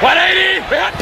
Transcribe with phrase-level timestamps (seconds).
[0.00, 0.62] 180.
[0.70, 0.94] Hit.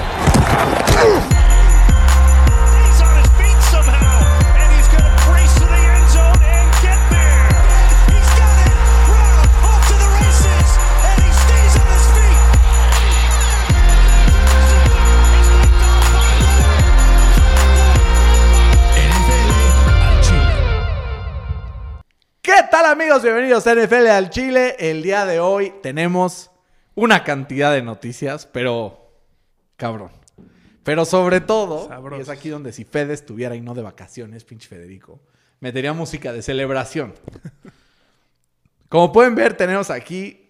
[2.81, 4.24] He's on his feet somehow,
[4.56, 7.45] and he's going to race to the end zone and get there.
[8.09, 8.72] He's got it.
[9.04, 12.40] Brown off to the races, and he stays on his feet.
[15.29, 16.33] He's picked off by
[18.97, 19.53] NFL
[20.09, 20.57] al Chile.
[22.41, 23.23] ¿Qué tal amigos?
[23.23, 24.75] Bienvenidos a NFL al Chile.
[24.79, 26.51] El día de hoy tenemos
[26.97, 29.13] una cantidad de noticias, pero
[29.77, 30.11] cabrón.
[30.83, 34.68] Pero sobre todo, y es aquí donde si Fede estuviera y no de vacaciones, pinche
[34.68, 35.20] Federico,
[35.60, 37.14] metería música de celebración.
[38.88, 40.48] Como pueden ver, tenemos aquí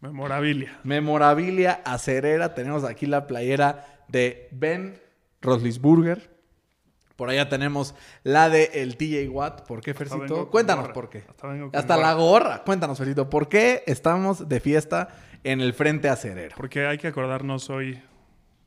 [0.00, 0.80] Memorabilia.
[0.82, 2.54] memorabilia acerera.
[2.54, 5.00] Tenemos aquí la playera de Ben
[5.40, 6.30] Roethlisberger.
[7.16, 9.66] Por allá tenemos la de el TJ Watt.
[9.66, 10.48] ¿Por qué, Fercito?
[10.50, 10.94] Cuéntanos gorra.
[10.94, 11.24] por qué.
[11.28, 12.62] Hasta Hasta la gorra.
[12.64, 13.28] Cuéntanos, Fercito.
[13.28, 15.08] ¿Por qué estamos de fiesta
[15.44, 16.54] en el frente acerero?
[16.56, 18.00] Porque hay que acordarnos hoy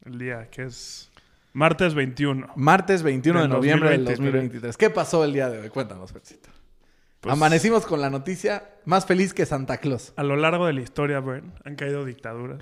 [0.05, 1.11] el día que es
[1.53, 2.53] martes 21.
[2.55, 4.17] Martes 21 de noviembre del 2023.
[4.17, 4.77] 2023.
[4.77, 5.69] ¿Qué pasó el día de hoy?
[5.69, 6.49] Cuéntanos, Fercito.
[7.21, 10.13] Pues, Amanecimos con la noticia más feliz que Santa Claus.
[10.15, 12.61] A lo largo de la historia, Bren, han caído dictaduras.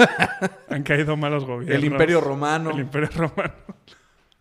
[0.68, 1.78] han caído malos gobiernos.
[1.78, 2.70] El Imperio Romano.
[2.70, 3.54] El Imperio Romano.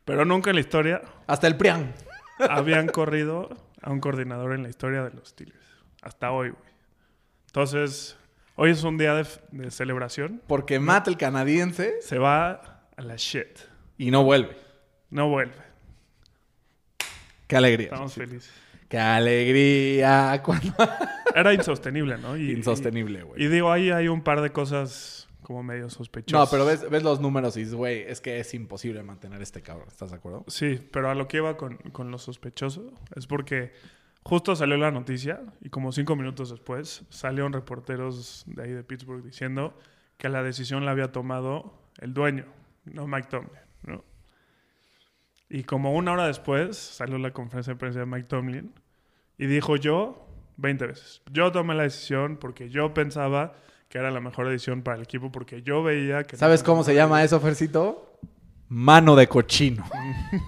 [0.04, 1.94] Pero nunca en la historia Hasta el PRIAN.
[2.40, 3.50] habían corrido
[3.82, 5.58] a un coordinador en la historia de los Steelers.
[6.02, 6.72] Hasta hoy, güey.
[7.48, 8.18] Entonces,
[8.56, 10.42] hoy es un día de, de celebración.
[10.48, 13.60] Porque Matt, el canadiense, Se va a la shit.
[13.98, 14.58] y no vuelve.
[15.10, 15.54] No vuelve.
[17.48, 17.86] Qué alegría.
[17.88, 18.52] Estamos felices.
[18.90, 20.42] Qué alegría.
[20.44, 20.74] Cuando...
[21.36, 22.38] Era insostenible, ¿no?
[22.38, 23.44] Y- Insostenible, Y, güey.
[23.44, 26.48] y digo, ahí hay un par de cosas como medio sospechosas.
[26.48, 29.62] No, pero ves, ves los números y dices, güey, es que es imposible mantener este
[29.62, 29.88] cabrón.
[29.90, 30.44] ¿Estás de acuerdo?
[30.48, 33.74] Sí, pero a lo que iba con, con lo sospechoso es porque
[34.28, 39.24] justo salió la noticia y como cinco minutos después salieron reporteros de ahí de Pittsburgh
[39.24, 39.78] diciendo
[40.18, 42.46] que la decisión la había tomado el dueño,
[42.86, 43.52] no Mike Tomlin,
[43.84, 44.04] ¿no?
[45.48, 48.74] Y como una hora después salió la conferencia de prensa de Mike Tomlin
[49.38, 50.28] y dijo yo
[50.58, 53.54] 20 veces, yo tomé la decisión porque yo pensaba
[53.90, 56.36] que era la mejor decisión para el equipo porque yo veía que...
[56.36, 58.18] ¿Sabes cómo se llama eso, Fercito?
[58.70, 59.86] Mano de cochino.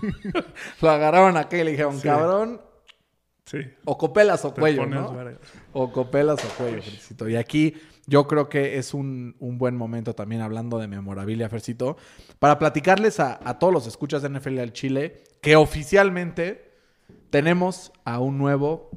[0.82, 2.08] Lo agarraron acá y le dijeron, Sí.
[2.08, 2.60] cabrón,
[3.48, 3.60] Sí.
[3.86, 5.16] o copelas o te cuello, ¿no?
[5.72, 7.30] O copelas o cuello, Fercito.
[7.30, 7.76] Y aquí
[8.06, 11.96] yo creo que es un, un buen momento también hablando de memorabilia, Fercito,
[12.40, 16.74] para platicarles a, a todos los escuchas de NFL al Chile que oficialmente
[17.30, 18.90] tenemos a un nuevo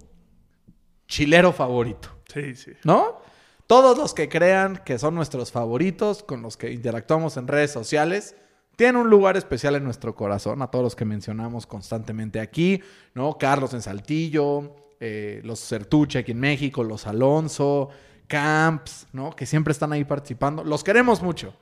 [1.07, 2.09] chilero favorito.
[2.33, 2.73] Sí, sí.
[2.83, 3.21] ¿no?
[3.69, 8.35] Todos los que crean que son nuestros favoritos, con los que interactuamos en redes sociales,
[8.81, 12.81] tienen un lugar especial en nuestro corazón, a todos los que mencionamos constantemente aquí,
[13.13, 13.37] ¿no?
[13.37, 17.91] Carlos en Saltillo, eh, los Certuche aquí en México, los Alonso,
[18.27, 19.37] Camps, ¿no?
[19.37, 20.65] Que siempre están ahí participando.
[20.65, 21.53] Los queremos mucho.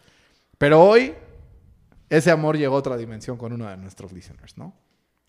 [0.58, 1.12] Pero hoy,
[2.08, 4.76] ese amor llegó a otra dimensión con uno de nuestros listeners, ¿no?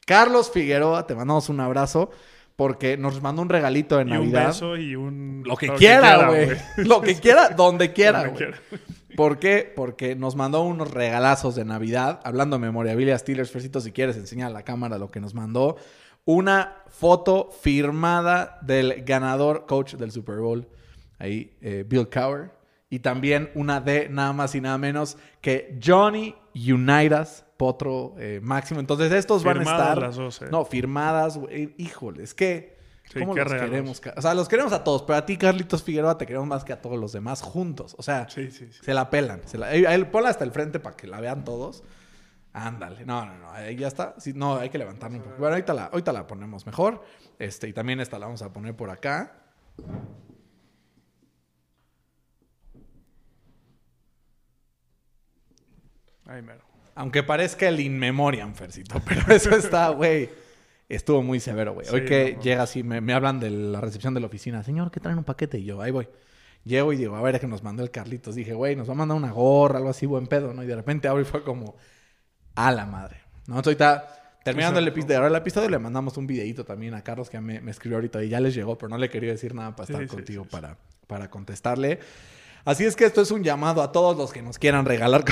[0.05, 2.11] Carlos Figueroa, te mandamos un abrazo
[2.55, 4.47] porque nos mandó un regalito de Y un Navidad.
[4.49, 5.41] beso y un...
[5.43, 6.49] Lo que quiera, güey.
[6.77, 8.51] Lo que quiera, donde quiera, güey.
[9.19, 9.69] ¿Por qué?
[9.75, 12.21] Porque nos mandó unos regalazos de Navidad.
[12.23, 15.75] Hablando de memorabilia Steelers, Fercito, si quieres enseñar a la cámara lo que nos mandó.
[16.23, 20.69] Una foto firmada del ganador coach del Super Bowl,
[21.17, 22.51] ahí, eh, Bill Cowher.
[22.89, 28.79] Y también una de nada más y nada menos que Johnny Unitas, Potro eh, Máximo.
[28.79, 29.97] Entonces estos van a estar...
[29.97, 30.45] las dos, ¿eh?
[30.49, 31.75] No, firmadas, güey.
[31.77, 32.78] Híjole, es que...
[33.11, 33.69] Sí, ¿Cómo los regalos.
[33.71, 34.01] queremos?
[34.17, 36.73] O sea, los queremos a todos, pero a ti, Carlitos Figueroa, te queremos más que
[36.73, 37.95] a todos los demás juntos.
[37.97, 38.79] O sea, Sí, sí, sí.
[38.83, 39.41] se la pelan.
[39.45, 41.83] Se la, ahí ponla hasta el frente para que la vean todos.
[42.53, 43.05] Ándale.
[43.05, 43.51] No, no, no.
[43.51, 44.15] Ahí ya está.
[44.35, 45.35] No, hay que levantarla un poco.
[45.39, 47.03] Bueno, ahorita la, ahorita la ponemos mejor.
[47.39, 49.33] Este, y también esta la vamos a poner por acá.
[56.25, 56.61] Mero.
[56.95, 59.01] Aunque parezca el in memoriam, Fercito.
[59.07, 60.29] Pero eso está, güey.
[60.89, 61.87] Estuvo muy severo, güey.
[61.89, 64.63] Hoy Sí, que no, llega así, me, me hablan de la recepción de la oficina.
[64.63, 65.59] Señor, que traen un paquete?
[65.59, 66.07] Y yo, ahí voy.
[66.65, 68.35] Llego y digo, a ver, es que nos mandó el Carlitos.
[68.35, 70.63] Dije, güey, nos va a mandar una gorra, algo así, buen pedo, ¿no?
[70.63, 71.75] Y de repente abro y fue como,
[72.55, 73.17] a la madre.
[73.47, 73.57] ¿No?
[73.57, 77.29] Entonces ahorita, terminando el episodio, ahora el episodio, le mandamos un videito también a Carlos
[77.29, 79.75] que me, me escribió ahorita y ya les llegó, pero no le quería decir nada
[79.75, 80.49] para estar sí, contigo sí.
[80.49, 80.77] Para,
[81.07, 81.99] para contestarle.
[82.65, 85.23] Así es que esto es un llamado a todos los que nos quieran regalar.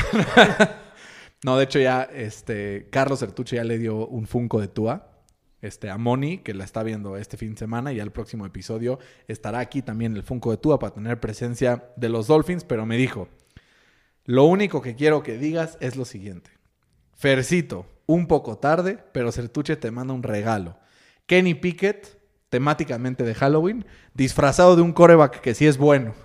[1.43, 5.16] no, de hecho ya, este, Carlos Sertuche ya le dio un Funko de Tua.
[5.61, 8.45] Este, a Moni, que la está viendo este fin de semana, y ya el próximo
[8.45, 12.85] episodio estará aquí también el Funko de Tua para tener presencia de los Dolphins, pero
[12.85, 13.27] me dijo,
[14.25, 16.51] lo único que quiero que digas es lo siguiente.
[17.13, 20.77] Fercito, un poco tarde, pero Sertuche te manda un regalo.
[21.25, 22.19] Kenny Pickett,
[22.49, 26.13] temáticamente de Halloween, disfrazado de un coreback que sí es bueno.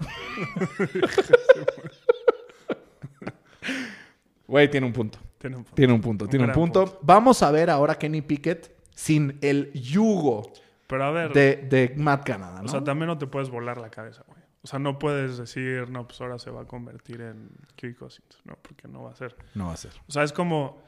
[4.46, 5.18] Güey, tiene un punto.
[5.38, 5.74] Tiene un punto.
[5.76, 6.84] Tiene un punto, Un tiene un gran punto.
[6.84, 6.98] punto.
[7.02, 10.52] Vamos a ver ahora Kenny Pickett sin el yugo
[10.86, 12.66] Pero a ver, de, de Matt Canada, ¿no?
[12.66, 14.40] o sea, también no te puedes volar la cabeza, güey.
[14.64, 18.38] O sea, no puedes decir, no, pues ahora se va a convertir en Kirk Cousins.
[18.44, 19.34] No, porque no va a ser.
[19.54, 19.90] no va a ser.
[20.06, 20.82] O sea, es como,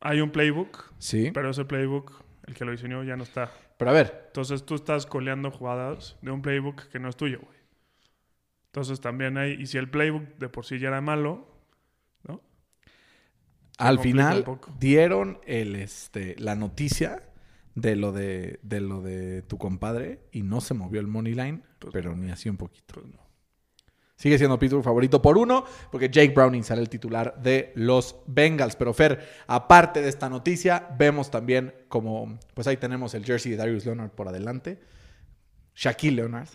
[0.00, 1.30] hay un playbook, Sí.
[1.34, 3.50] pero ese playbook, el que lo diseñó ya no está.
[3.76, 7.40] Pero a ver, Entonces tú estás coleando jugadas de un playbook que no es tuyo,
[7.42, 7.58] güey.
[8.72, 11.46] Entonces también hay, y si el playbook de por sí ya era malo.
[13.78, 14.44] Al final
[14.78, 17.22] dieron el, este, la noticia
[17.74, 21.62] de lo de, de lo de tu compadre y no se movió el money line,
[21.78, 22.94] Pues pero ni así un poquito.
[22.94, 23.28] Pues no.
[24.16, 28.74] Sigue siendo Pittsburgh favorito por uno, porque Jake Browning será el titular de los Bengals.
[28.74, 33.58] Pero Fer, aparte de esta noticia, vemos también como, pues ahí tenemos el jersey de
[33.58, 34.80] Darius Leonard por adelante.
[35.76, 36.48] Shaquille Leonard,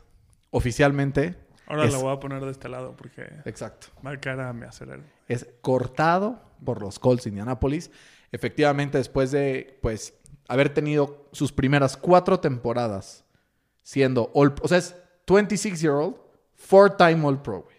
[0.50, 1.36] oficialmente.
[1.68, 3.88] Ahora es, lo voy a poner de este lado porque Exacto.
[4.06, 5.04] va cara me acelera.
[5.28, 7.92] Es cortado por los Colts de Indianapolis.
[8.32, 10.14] Efectivamente, después de, pues,
[10.48, 13.24] haber tenido sus primeras cuatro temporadas
[13.84, 14.96] siendo All, o sea, es
[15.28, 16.16] 26-year-old,
[16.56, 17.73] four-time All-Pro, güey.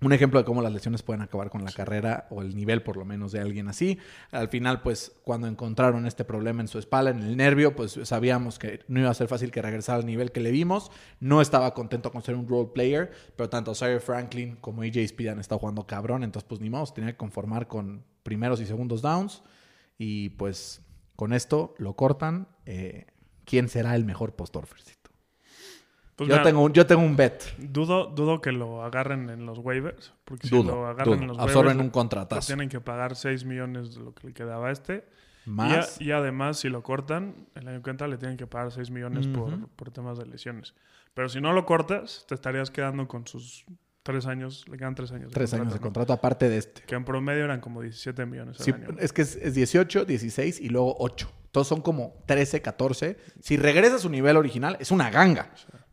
[0.00, 2.96] Un ejemplo de cómo las lesiones pueden acabar con la carrera o el nivel, por
[2.96, 3.98] lo menos, de alguien así.
[4.30, 8.60] Al final, pues, cuando encontraron este problema en su espalda, en el nervio, pues sabíamos
[8.60, 10.92] que no iba a ser fácil que regresara al nivel que le vimos.
[11.18, 15.28] No estaba contento con ser un role player, pero tanto Sire Franklin como AJ Speed
[15.30, 16.22] han estado jugando cabrón.
[16.22, 19.42] Entonces, pues, ni modo, tenía que conformar con primeros y segundos downs.
[19.98, 20.80] Y pues,
[21.16, 22.46] con esto lo cortan.
[22.66, 23.06] Eh,
[23.44, 24.97] ¿Quién será el mejor postor, Fercito?
[26.18, 27.44] Pues yo, mira, tengo un, yo tengo un bet.
[27.58, 30.12] dudo, dudo que lo agarren en los waivers.
[30.24, 31.14] Porque si Dudo, lo agarran dudo.
[31.22, 32.46] en los Absorben waivers, un contratazo.
[32.46, 35.04] tienen que pagar 6 millones de lo que le quedaba a este.
[35.46, 36.00] Más.
[36.00, 38.72] Y, a- y además, si lo cortan, el año que entra le tienen que pagar
[38.72, 39.68] 6 millones por, Ujú.
[39.76, 40.74] por temas de lesiones.
[41.14, 43.64] Pero si no lo cortas, te estarías quedando con sus
[44.02, 44.64] 3 años.
[44.68, 45.28] Le quedan 3 años.
[45.30, 46.82] de Tres años de contrato, aparte de este.
[46.82, 48.88] Que en promedio eran como 17 millones al Sí, año.
[48.98, 51.30] es que es, es 18, 16 y luego 8.
[51.52, 53.16] Todos son como 13, 14.
[53.40, 55.50] Si regresa a su nivel original, es una ganga.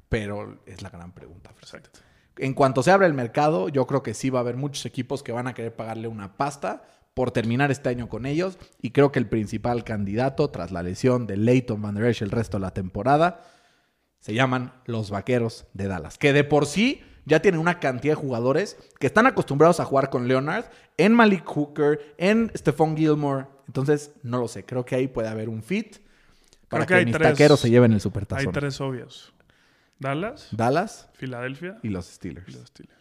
[0.10, 1.52] Pero es la gran pregunta.
[1.60, 1.90] Exacto.
[2.38, 5.24] En cuanto se abra el mercado, yo creo que sí va a haber muchos equipos
[5.24, 8.58] que van a querer pagarle una pasta por terminar este año con ellos.
[8.82, 12.32] Y creo que el principal candidato, tras la lesión de Leighton Van Der Esch el
[12.32, 13.42] resto de la temporada,
[14.20, 16.18] se llaman los Vaqueros de Dallas.
[16.18, 20.10] Que de por sí ya tienen una cantidad de jugadores que están acostumbrados a jugar
[20.10, 20.66] con Leonard,
[20.98, 23.46] en Malik Hooker, en Stephon Gilmore.
[23.68, 24.66] Entonces, no lo sé.
[24.66, 25.98] Creo que ahí puede haber un fit
[26.70, 28.52] para que que, hay mis tres- taqueros se lleven el Hay supertazón.
[28.52, 29.32] tres obvios.
[30.00, 32.54] Dallas, Dallas Filadelfia y los y Steelers.
[32.54, 32.96] los Steelers.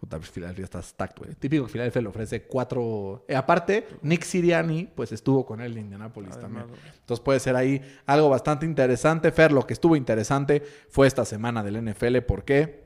[0.00, 1.34] Puta, pues Filadelfia está stacked, güey.
[1.34, 3.24] Típico que Filadelfia le ofrece cuatro...
[3.26, 6.66] Eh, aparte, Nick Siriani, pues estuvo con él en Indianapolis también.
[7.00, 9.32] Entonces puede ser ahí algo bastante interesante.
[9.32, 12.18] Fer, lo que estuvo interesante fue esta semana del NFL.
[12.18, 12.84] ¿Por qué?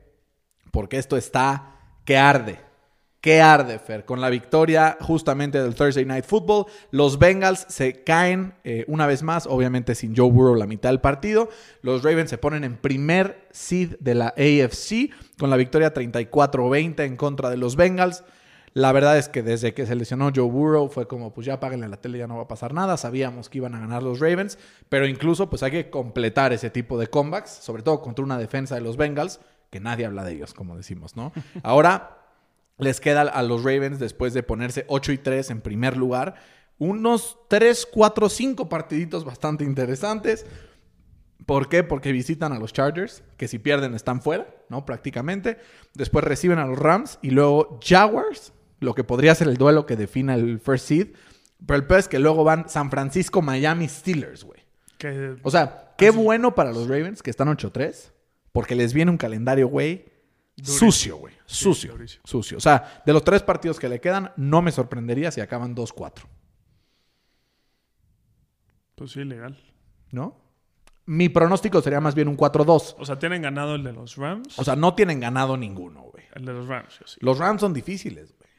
[0.71, 1.75] Porque esto está
[2.05, 2.68] que arde.
[3.21, 4.05] Que arde, Fer.
[4.05, 9.23] Con la victoria justamente del Thursday Night Football, los Bengals se caen eh, una vez
[9.23, 11.49] más, obviamente sin Joe Burrow la mitad del partido.
[11.81, 17.17] Los Ravens se ponen en primer seed de la AFC con la victoria 34-20 en
[17.17, 18.23] contra de los Bengals.
[18.73, 21.89] La verdad es que desde que se lesionó Joe Burrow fue como, pues ya apáguenle
[21.89, 22.95] la tele, ya no va a pasar nada.
[22.95, 24.57] Sabíamos que iban a ganar los Ravens,
[24.87, 28.75] pero incluso pues hay que completar ese tipo de comebacks, sobre todo contra una defensa
[28.75, 31.33] de los Bengals, que nadie habla de ellos, como decimos, ¿no?
[31.63, 32.18] Ahora
[32.79, 36.35] les queda a los Ravens, después de ponerse 8 y 3 en primer lugar,
[36.77, 40.45] unos 3, 4, 5 partiditos bastante interesantes.
[41.45, 41.83] ¿Por qué?
[41.83, 44.85] Porque visitan a los Chargers, que si pierden están fuera, ¿no?
[44.85, 45.57] Prácticamente.
[45.93, 49.95] Después reciben a los Rams y luego Jaguars, lo que podría ser el duelo que
[49.95, 51.07] defina el first seed.
[51.65, 54.59] Pero el peor es que luego van San Francisco, Miami, Steelers, güey.
[55.43, 58.11] O sea, qué bueno para los Ravens que están 8-3,
[58.51, 60.05] porque les viene un calendario, güey,
[60.61, 60.77] Durísimo.
[60.91, 61.33] sucio, güey.
[61.45, 62.57] Sucio, sucio.
[62.57, 66.23] O sea, de los tres partidos que le quedan, no me sorprendería si acaban 2-4,
[68.95, 69.57] pues sí, legal.
[70.11, 70.35] ¿no?
[71.05, 72.95] Mi pronóstico sería más bien un 4-2.
[72.99, 74.59] O sea, tienen ganado el de los Rams.
[74.59, 76.25] O sea, no tienen ganado ninguno, güey.
[76.35, 77.17] el de los Rams, yo sí.
[77.21, 78.49] Los Rams son difíciles, güey.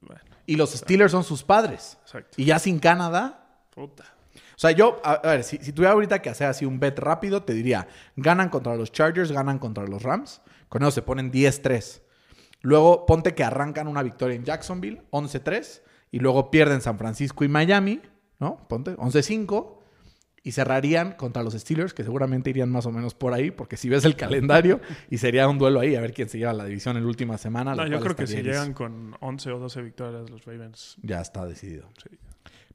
[0.00, 1.98] Bueno, Y los Steelers son sus padres.
[2.02, 2.40] exacto.
[2.40, 3.36] Y ya sin Canadá,
[3.70, 4.04] Puta.
[4.60, 6.98] O sea, yo, a, a ver, si, si tuviera ahorita que hacer así un bet
[6.98, 11.32] rápido, te diría, ganan contra los Chargers, ganan contra los Rams, con eso se ponen
[11.32, 12.02] 10-3.
[12.60, 17.48] Luego ponte que arrancan una victoria en Jacksonville, 11-3, y luego pierden San Francisco y
[17.48, 18.02] Miami,
[18.38, 18.68] ¿no?
[18.68, 19.78] Ponte, 11-5,
[20.42, 23.88] y cerrarían contra los Steelers, que seguramente irían más o menos por ahí, porque si
[23.88, 26.98] ves el calendario, y sería un duelo ahí, a ver quién se lleva la división
[26.98, 27.74] en la última semana.
[27.74, 31.46] No, yo creo que si llegan con 11 o 12 victorias los Ravens, Ya está
[31.46, 31.88] decidido.
[31.96, 32.10] sí.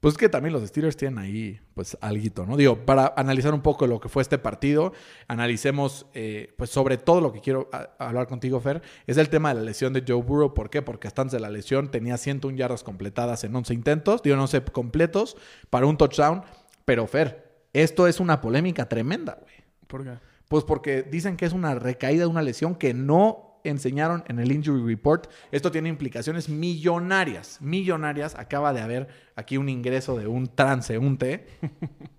[0.05, 2.57] Pues es que también los Steelers tienen ahí, pues, alguito, ¿no?
[2.57, 4.93] Digo, para analizar un poco lo que fue este partido,
[5.27, 9.55] analicemos, eh, pues, sobre todo lo que quiero hablar contigo, Fer, es el tema de
[9.55, 10.53] la lesión de Joe Burrow.
[10.53, 10.83] ¿Por qué?
[10.83, 14.45] Porque hasta antes de la lesión tenía 101 yardas completadas en 11 intentos, digo, no
[14.45, 15.37] sé, completos,
[15.71, 16.43] para un touchdown.
[16.85, 19.55] Pero, Fer, esto es una polémica tremenda, güey.
[19.87, 20.19] ¿Por qué?
[20.47, 24.51] Pues porque dicen que es una recaída de una lesión que no enseñaron en el
[24.51, 25.29] injury report.
[25.51, 28.35] Esto tiene implicaciones millonarias, millonarias.
[28.35, 31.47] Acaba de haber aquí un ingreso de un transeúnte.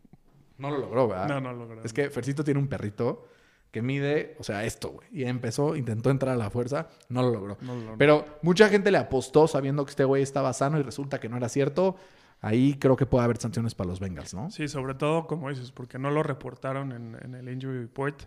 [0.58, 1.28] No lo logró, ¿verdad?
[1.28, 1.82] No, no lo logró.
[1.84, 3.28] Es que Fercito tiene un perrito
[3.70, 5.08] que mide, o sea, esto, güey.
[5.12, 7.58] Y empezó, intentó entrar a la fuerza, no lo logró.
[7.60, 7.98] No lo logró.
[7.98, 11.36] Pero mucha gente le apostó sabiendo que este güey estaba sano y resulta que no
[11.36, 11.96] era cierto.
[12.40, 14.50] Ahí creo que puede haber sanciones para los Bengals, ¿no?
[14.50, 18.22] Sí, sobre todo, como dices, porque no lo reportaron en, en el injury report.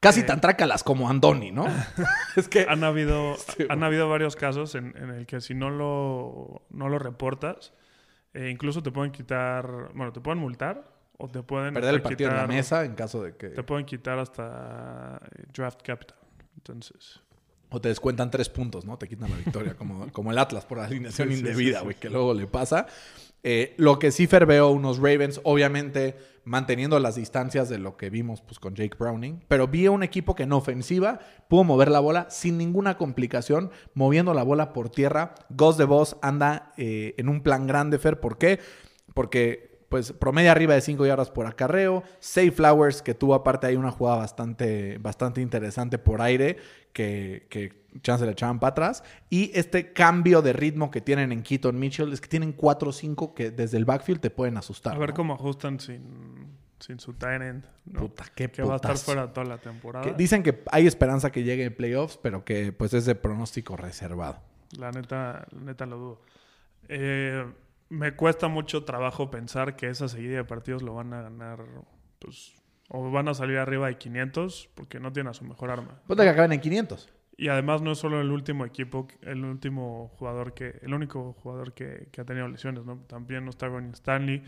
[0.00, 0.24] Casi Eh.
[0.24, 1.66] tan trácalas como Andoni, ¿no?
[2.36, 5.70] es que Han habido, Sí, han habido varios casos en, en el que si no
[5.70, 7.72] lo, no lo reportas,
[8.34, 10.84] eh, incluso te pueden quitar, bueno, te pueden multar
[11.16, 13.48] o te pueden perder el hasta partido en la quitar- mesa en caso de que...
[13.48, 16.16] Te pueden quitar hasta eh, draft capital.
[16.56, 17.20] Entonces,
[17.70, 18.96] O te descuentan tres puntos, ¿no?
[18.98, 22.00] Te quitan la victoria, como, como el Atlas por alineación Sí, indebida, sí, güey, sí,
[22.00, 22.86] que luego le pasa.
[23.42, 28.08] Eh, lo que sí Fer veo unos Ravens, obviamente manteniendo las distancias de lo que
[28.08, 31.90] vimos pues, con Jake Browning, pero vi a un equipo que en ofensiva pudo mover
[31.90, 35.34] la bola sin ninguna complicación, moviendo la bola por tierra.
[35.50, 38.18] Ghost de Boss anda eh, en un plan grande, Fer.
[38.18, 38.60] ¿Por qué?
[39.14, 42.02] Porque pues promedia arriba de 5 yardas por acarreo.
[42.18, 46.56] Safe Flowers, que tuvo aparte ahí una jugada bastante, bastante interesante por aire,
[46.92, 49.04] que, que chance le echaban para atrás.
[49.30, 52.92] Y este cambio de ritmo que tienen en Keaton Mitchell, es que tienen 4 o
[52.92, 54.94] 5 que desde el backfield te pueden asustar.
[54.94, 55.14] a ver ¿no?
[55.14, 57.64] cómo ajustan sin, sin su tight end.
[57.86, 58.00] ¿no?
[58.00, 60.04] Puta, qué que va a estar fuera toda la temporada.
[60.04, 63.76] Que dicen que hay esperanza que llegue en playoffs, pero que pues es de pronóstico
[63.76, 64.40] reservado.
[64.76, 66.22] La neta, la neta lo dudo.
[66.88, 67.44] Eh,
[67.88, 71.64] me cuesta mucho trabajo pensar que esa seguida de partidos lo van a ganar,
[72.18, 72.54] pues,
[72.88, 76.00] o van a salir arriba de 500 porque no tienen a su mejor arma.
[76.06, 77.08] Ponte que acaben en 500.
[77.40, 81.72] Y además no es solo el último equipo, el último jugador que, el único jugador
[81.72, 82.98] que, que ha tenido lesiones, ¿no?
[83.06, 84.42] También no está Ronnie Stanley.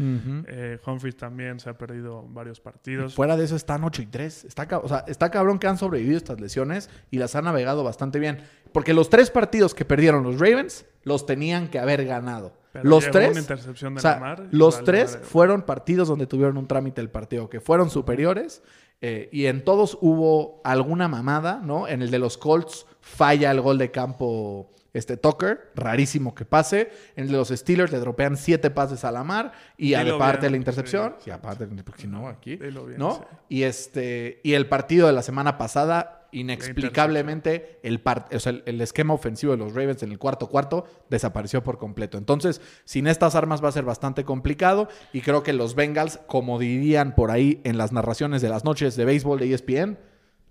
[0.49, 3.14] Eh, Humphries también se ha perdido varios partidos.
[3.14, 4.44] Fuera de eso están 8 y 3.
[4.44, 8.18] Está, o sea, está cabrón que han sobrevivido estas lesiones y las han navegado bastante
[8.18, 8.38] bien.
[8.73, 12.56] Porque los tres partidos que perdieron los Ravens los tenían que haber ganado.
[12.73, 13.30] Pero los tres.
[13.30, 17.49] una intercepción de o sea, los tres fueron partidos donde tuvieron un trámite del partido,
[17.49, 18.64] que fueron superiores.
[19.00, 21.88] Eh, y en todos hubo alguna mamada, ¿no?
[21.88, 26.90] En el de los Colts falla el gol de campo este Tucker, rarísimo que pase.
[27.16, 30.40] En el de los Steelers le dropean siete pases a la mar y Dilo aparte
[30.42, 31.16] bien, la intercepción.
[31.25, 32.57] y aparte, porque si no, aquí.
[32.57, 33.14] Bien, ¿No?
[33.14, 33.21] sí.
[33.49, 38.62] Y este y el partido de la semana pasada, inexplicablemente, el, par- o sea, el,
[38.66, 42.18] el esquema ofensivo de los Ravens en el cuarto cuarto desapareció por completo.
[42.18, 44.88] Entonces, sin estas armas va a ser bastante complicado.
[45.12, 48.96] Y creo que los Bengals, como dirían por ahí en las narraciones de las noches
[48.96, 49.99] de béisbol de ESPN,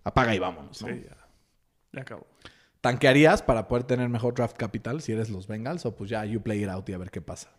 [0.04, 0.82] apaga y vámonos.
[0.82, 0.88] ¿no?
[0.88, 1.18] Sí, ya.
[1.94, 2.28] Ya acabó.
[2.82, 5.86] ¿Tanquearías para poder tener mejor draft capital si eres los Bengals?
[5.86, 7.52] O pues ya, you play it out y a ver qué pasa.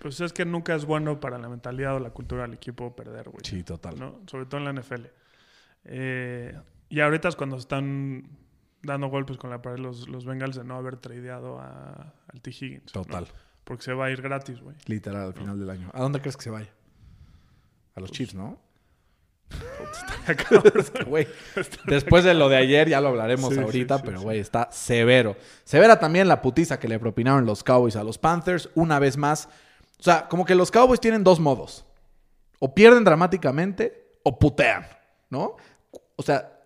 [0.00, 3.28] Pues es que nunca es bueno para la mentalidad o la cultura del equipo perder,
[3.28, 3.42] güey.
[3.44, 3.98] Sí, total.
[4.00, 4.20] ¿no?
[4.26, 5.04] Sobre todo en la NFL.
[5.84, 6.58] Eh,
[6.90, 8.28] y ahorita es cuando están
[8.82, 12.50] dando golpes con la pared los, los Bengals de no haber tradeado a, al T.
[12.50, 12.94] Higgins.
[12.94, 13.02] ¿no?
[13.04, 13.26] Total.
[13.64, 14.76] Porque se va a ir gratis, güey.
[14.86, 15.90] Literal al final del año.
[15.94, 16.68] ¿A dónde crees que se vaya?
[16.68, 18.58] A Pues los Chiefs, ¿no?
[21.06, 21.26] Güey,
[21.86, 24.70] después de lo de ayer ya lo hablaremos Sí, ahorita, sí, sí, pero güey, está
[24.70, 25.36] severo.
[25.64, 29.48] Severa también la putiza que le propinaron los Cowboys a los Panthers, una vez más.
[29.98, 31.84] O sea, como que los Cowboys tienen dos modos.
[32.60, 34.86] O pierden dramáticamente o putean,
[35.30, 35.56] ¿no?
[36.16, 36.59] O sea,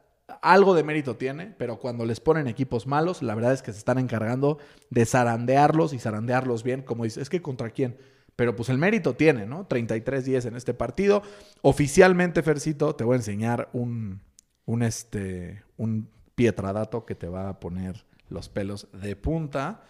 [0.44, 3.78] algo de mérito tiene, pero cuando les ponen equipos malos, la verdad es que se
[3.78, 4.58] están encargando
[4.90, 7.96] de zarandearlos y zarandearlos bien, como dices, es que contra quién.
[8.36, 9.66] Pero pues el mérito tiene, ¿no?
[9.66, 11.22] 33-10 en este partido.
[11.62, 14.20] Oficialmente, Fercito, te voy a enseñar un,
[14.66, 19.84] un, este, un pietradato que te va a poner los pelos de punta.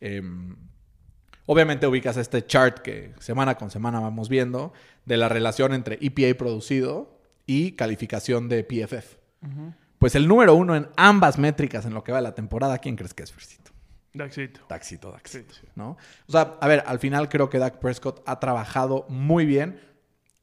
[0.00, 0.56] Em,
[1.46, 4.74] obviamente ubicas este chart que semana con semana vamos viendo
[5.06, 9.16] de la relación entre EPA producido y calificación de PFF.
[10.04, 12.94] Pues el número uno en ambas métricas en lo que va de la temporada, ¿quién
[12.94, 13.70] crees que es, Fercito?
[14.12, 14.60] Daxito.
[14.68, 15.66] Daxito, Daxito, Sí, sí.
[15.76, 15.96] ¿no?
[16.28, 19.80] O sea, a ver, al final creo que Dak Prescott ha trabajado muy bien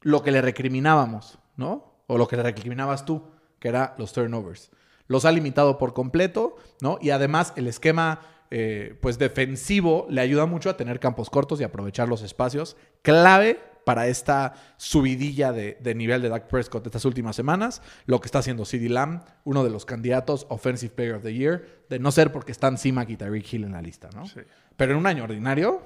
[0.02, 1.94] lo que le recriminábamos, ¿no?
[2.08, 3.22] O lo que le recriminabas tú,
[3.60, 4.72] que era los turnovers.
[5.06, 6.98] Los ha limitado por completo, ¿no?
[7.00, 11.64] Y además el esquema, eh, pues defensivo, le ayuda mucho a tener campos cortos y
[11.66, 12.78] aprovechar los espacios.
[13.04, 13.60] Clave
[13.92, 18.40] para esta subidilla de, de nivel de Dak Prescott estas últimas semanas, lo que está
[18.40, 22.32] haciendo CeeDee Lamb, uno de los candidatos Offensive Player of the Year, de no ser
[22.32, 24.26] porque están Simac y Tyreek Hill en la lista, ¿no?
[24.28, 24.40] Sí.
[24.78, 25.82] Pero en un año ordinario,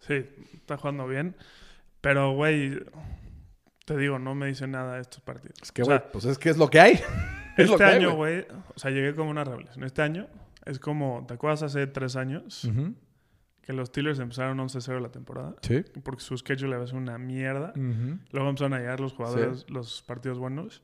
[0.00, 1.34] Sí, está jugando bien.
[2.02, 2.78] Pero, güey,
[3.86, 5.56] te digo, no me dice nada de estos partidos.
[5.62, 7.00] Es que, güey, pues es que es lo que hay.
[7.56, 9.82] Es lo este que año, güey, o sea, llegué como una revelación.
[9.84, 10.26] Este año
[10.66, 12.94] es como, ¿te acuerdas hace tres años Ujú.
[13.66, 15.56] Que los Steelers empezaron 11-0 la temporada?
[15.60, 15.84] Sí.
[16.04, 17.72] Porque su schedule a veces una mierda.
[17.74, 20.82] Luego empezaron a llegar los jugadores, los partidos buenos.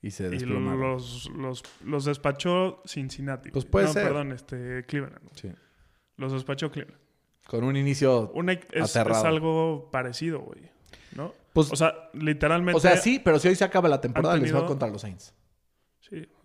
[0.00, 0.80] Y se Y desplomaron.
[0.80, 3.50] los, los, los despachó Cincinnati.
[3.50, 4.04] Pues puede no, ser.
[4.04, 5.18] perdón, este, Cleveland.
[5.34, 5.50] Sí.
[6.16, 7.00] Los despachó Cleveland.
[7.48, 8.30] Con un inicio...
[8.34, 9.26] Una, es, es Aterrado.
[9.26, 10.70] algo parecido, güey.
[11.16, 11.32] ¿No?
[11.52, 12.76] Pues, o sea, literalmente.
[12.76, 15.34] o sea, sí, pero si hoy se acaba la temporada, les va contra los Saints.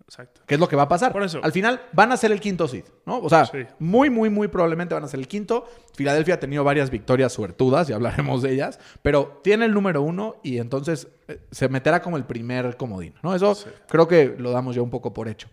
[0.06, 0.42] Exacto.
[0.46, 1.12] ¿Qué es lo que va a pasar?
[1.12, 1.40] Por eso.
[1.42, 3.18] Al final van a ser el quinto seed, ¿no?
[3.18, 3.58] O sea, Sí.
[3.78, 5.66] muy, muy, muy probablemente van a ser el quinto.
[5.94, 10.36] Filadelfia ha tenido varias victorias suertudas, ya hablaremos de ellas, pero tiene el número uno
[10.42, 13.34] y entonces eh, se meterá como el primer comodín, ¿no?
[13.34, 13.68] Eso Sí.
[13.88, 15.48] creo que lo damos ya un poco por hecho.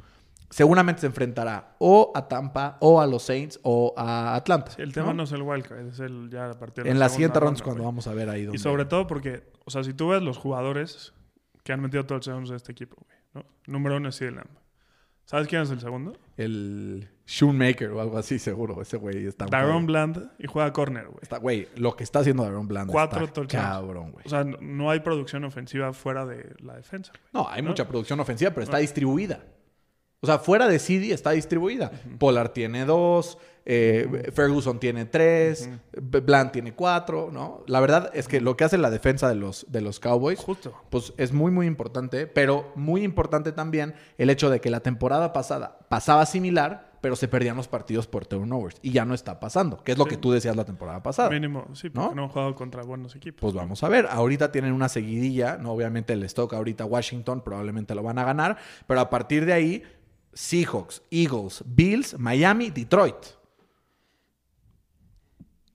[0.50, 4.72] Seguramente se enfrentará o a Tampa, o a los Saints, o a Atlanta.
[4.72, 7.08] Sí, el tema no, es el wildcard, es el ya a partir de En la
[7.08, 8.50] siguiente ronda es cuando vamos a ver ahí.
[8.51, 11.13] Y sobre todo porque, o sea, si tú ves los jugadores
[11.63, 13.45] que han metido todos los de este equipo, güey, ¿no?
[13.67, 14.50] Número uno es CeeDee Lamb.
[15.25, 16.17] ¿Sabes quién es el segundo?
[16.35, 18.81] El Shoemaker o algo así, seguro.
[18.81, 19.45] Ese güey está...
[19.45, 21.19] Daron Bland y juega corner, güey.
[21.21, 24.25] Está, güey, lo que está haciendo Daron Bland Cuatro está cabrón, güey.
[24.25, 27.23] O sea, no- hay producción ofensiva fuera de la defensa, güey.
[27.31, 27.69] No, hay ¿no?
[27.69, 29.45] mucha producción ofensiva, pero está distribuida.
[30.19, 31.91] O sea, fuera de CD está distribuida.
[32.19, 37.63] Pollard tiene dos, eh, Ferguson tiene tres, B- Bland tiene cuatro, ¿no?
[37.68, 40.74] La verdad es que lo que hace la defensa de los, de los Cowboys, Justo.
[40.89, 45.32] pues es muy, muy importante, pero muy importante también el hecho de que la temporada
[45.34, 48.77] pasada pasaba similar, pero se perdían los partidos por turnovers.
[48.84, 51.30] Y ya no está pasando, que es lo que tú decías la temporada pasada.
[51.32, 52.15] Mínimo, sí, porque ¿No?
[52.15, 52.24] ¿no?
[52.24, 53.41] han jugado contra buenos equipos.
[53.41, 54.06] Pues vamos a ver.
[54.08, 55.72] Ahorita tienen una seguidilla, ¿no?
[55.72, 58.58] Obviamente les toca ahorita Washington, probablemente lo van a ganar.
[58.86, 59.84] Pero a partir de ahí,
[60.34, 63.15] Seahawks, Eagles, Bills, Miami, Detroit.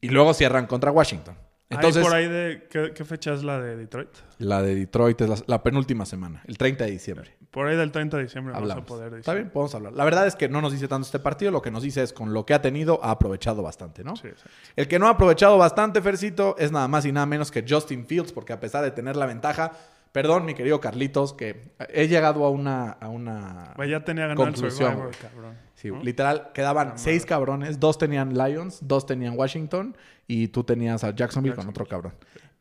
[0.01, 1.37] Y luego cierran contra Washington.
[1.69, 2.69] Entonces, por ahí de.
[2.71, 4.11] ¿qué, qué fecha es la de Detroit?
[4.39, 7.37] la de Detroit es la, la penúltima semana, el 30 de diciembre.
[7.51, 8.85] Por ahí del 30 de diciembre vamos Hablamos.
[8.85, 9.21] a poder decir.
[9.21, 9.93] Está bien, podemos hablar.
[9.95, 12.13] La verdad es que no nos dice tanto este partido, lo que nos dice es
[12.13, 14.15] con lo que ha tenido, ha aprovechado bastante, ¿no?
[14.15, 14.51] Sí, exacto.
[14.77, 18.07] El que no ha aprovechado bastante, Fercito, es nada más y nada menos que Justin
[18.07, 19.73] Fields, porque a pesar de tener la ventaja,
[20.17, 24.53] perdón, mi querido Carlitos, que he llegado a una, a una ya tenía ganado el
[24.55, 24.93] conclusión.
[24.93, 25.21] Survivor, güey.
[25.21, 25.55] cabrón.
[25.75, 26.03] Sí, ¿no?
[26.03, 29.95] literal, quedaban seis cabrones, dos tenían Lions, dos tenían Washington
[30.27, 32.15] y tú tenías a Jacksonville, con otro cabrón.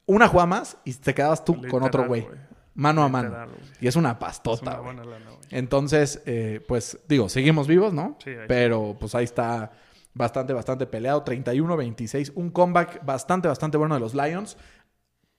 [0.06, 2.28] Una jugada más y te quedabas tú con otro güey.
[2.74, 3.30] Mano a mano.
[3.30, 3.50] Literal.
[3.80, 4.96] Y es una Es pastota, una güey.
[4.96, 5.42] buena lana, güey.
[5.52, 8.18] Entonces, eh, pues digo, seguimos vivos, ¿no?
[8.22, 8.32] Sí.
[8.50, 9.72] Pero pues ahí está
[10.14, 11.24] bastante, bastante peleado.
[11.24, 12.34] 31-26.
[12.36, 14.58] Un comeback bastante, bastante bueno de los Lions.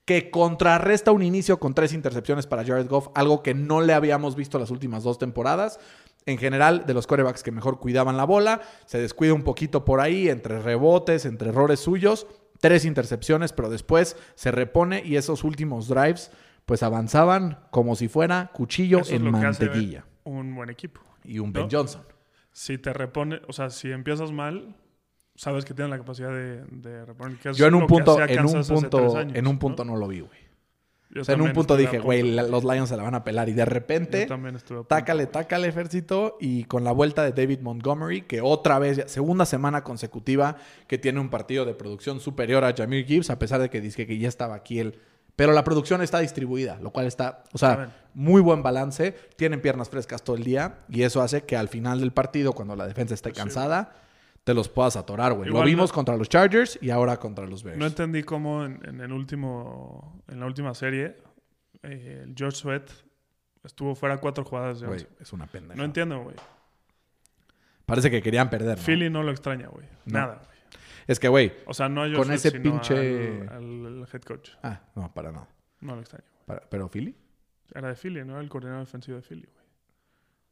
[0.07, 4.37] Que contrarresta un inicio con tres intercepciones para Jared Goff, algo que no le habíamos
[4.37, 5.79] visto las últimas dos temporadas.
[6.25, 10.01] En general, de los corebacks que mejor cuidaban la bola, se descuida un poquito por
[10.01, 12.27] ahí, entre rebotes, entre errores suyos.
[12.61, 16.31] Tres intercepciones, pero después se repone y esos últimos drives,
[16.65, 20.07] pues avanzaban como si fuera cuchillo Eso en mantequilla.
[20.25, 21.01] un buen equipo.
[21.25, 21.69] Y un Ben.
[21.71, 22.03] Johnson.
[22.53, 24.75] Si te repone, o sea, si empiezas mal,
[25.37, 27.39] sabes que tienen la capacidad de, de reponer.
[27.45, 30.21] es Yo en un punto, en un punto, años, en un punto no, lo vi,
[30.21, 30.47] güey.
[31.19, 33.49] O sea, en un punto dije, güey, los Lions se la van a pelar.
[33.49, 34.85] Y de repente, punto.
[34.85, 36.37] tácale, tácale, Fercito.
[36.41, 41.21] Y con la vuelta de David Montgomery, que otra vez, segunda semana consecutiva, que tiene
[41.21, 44.29] un partido de producción superior a Jameer Gibbs, a pesar de que dice que ya
[44.29, 44.99] estaba aquí él.
[45.37, 49.15] Pero la producción está distribuida, lo cual está, o sea, muy buen balance.
[49.37, 50.81] Tienen piernas frescas todo el día.
[50.89, 53.93] Y eso hace que al final del partido, cuando la defensa esté cansada,
[54.47, 55.51] te los puedas atorar, güey.
[55.51, 57.81] Lo vimos no- contra los Chargers y ahora contra los Bears.
[57.81, 61.17] No entendí cómo en, en el último, en la última serie,
[61.83, 62.89] eh, el George Sweat
[63.65, 65.77] estuvo fuera cuatro jugadas de Güey, es una pendeja.
[65.77, 66.37] No entiendo, güey.
[67.87, 68.79] Parece que querían perder.
[68.79, 68.85] ¿no?
[68.85, 69.87] Philly no lo extraña, güey.
[70.05, 70.21] No.
[70.21, 70.57] Nada, güey.
[71.09, 71.53] Es que, güey.
[71.67, 74.51] O sea, no a Con George ese Sweat, sino pinche- Al, al head coach.
[74.63, 75.49] Ah, no, para nada.
[75.81, 76.25] No lo extraño.
[76.31, 76.45] güey.
[76.47, 77.17] Para- ¿Pero Philly?
[77.75, 78.35] Era de Philly, ¿no?
[78.35, 79.67] Era el coordinador defensivo de Philly, güey.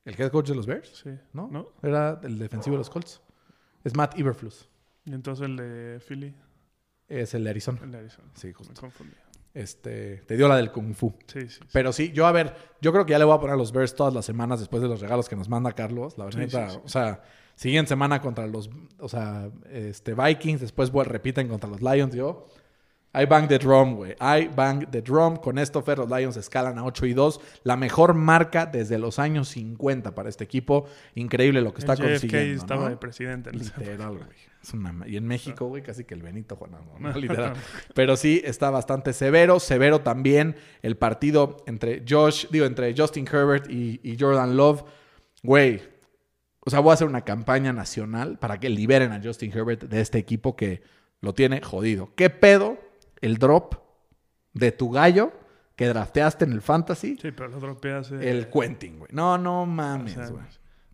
[0.05, 0.89] ¿El head coach de los Bears?
[1.03, 1.11] Sí.
[1.33, 1.49] ¿No?
[1.51, 1.69] ¿No?
[1.83, 3.23] Era el defensivo de los Colts.
[3.85, 4.69] Es Matt Iberflus.
[5.05, 6.35] Y entonces el de Philly,
[7.09, 7.81] Es el de Arizona.
[7.83, 8.29] el de Arizona.
[8.35, 8.81] Sí, Me justo.
[8.81, 9.15] confundí.
[9.53, 11.15] Este, te dio la del Kung Fu.
[11.29, 11.49] Sí, sí.
[11.51, 11.61] sí.
[11.73, 13.71] Pero sí, yo a ver, yo creo que ya le voy a poner a los
[13.73, 16.19] Bears todas las semanas después de los regalos que nos manda Carlos.
[16.19, 17.23] La verdad, Sí, sí, o sea,
[17.55, 18.69] siguiente semana contra los,
[18.99, 22.15] o sea, este, Vikings, después repiten contra los Lions.
[22.15, 22.49] Yo,
[23.15, 24.17] I bang the drum, güey.
[24.21, 25.37] I bang the drum.
[25.37, 27.41] Con esto, Fer, los Lions escalan a 8 y 2.
[27.63, 30.87] La mejor marca desde los años 50 para este equipo.
[31.15, 32.63] Increíble lo que está el JFK consiguiendo.
[32.63, 32.91] estaba ¿no?
[32.91, 33.51] de presidente.
[33.51, 34.55] en Literal, güey.
[34.73, 36.73] Una y en México, güey, casi que el Benito Juan.
[36.73, 37.55] no, no, No, literal.
[37.95, 39.61] Pero sí, está bastante severo.
[39.61, 44.85] Severo también el partido entre Josh, digo, entre Justin Herbert y, y Jordan Love.
[45.43, 45.83] Güey,
[46.61, 50.01] o sea, voy a hacer una campaña nacional para que liberen a Justin Herbert de
[50.01, 50.83] este equipo que
[51.21, 52.13] lo tiene jodido.
[52.17, 52.79] ¿Qué pedo
[53.25, 53.75] el drop
[54.53, 55.33] de tu gallo
[55.77, 57.17] que drafteaste en el fantasy?
[57.21, 58.11] Sí, pero lo dropeas.
[58.13, 59.11] eh, El Quentin, güey.
[59.13, 60.45] No, no o mames, sea, güey.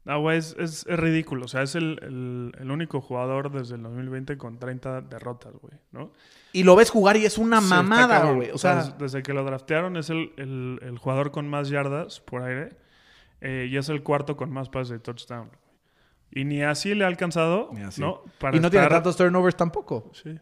[0.04, 1.44] No, güey, es, es- es ridículo.
[1.44, 5.74] O sea, es el, el- el único jugador desde el 2020 con 30 derrotas, güey,
[5.92, 6.12] ¿no?
[6.54, 8.50] Y lo ves jugar y es una Sí, mamada, güey.
[8.50, 12.76] O sea, desde que lo draftearon es el, el- jugador con más yardas por aire
[13.42, 15.50] eh, y es el cuarto con más pases de touchdown.
[16.32, 18.00] Y ni así le ha alcanzado, Ni así.
[18.00, 18.22] ¿no?
[18.52, 20.10] y no tiene tantos turnovers tampoco.
[20.14, 20.38] Sí.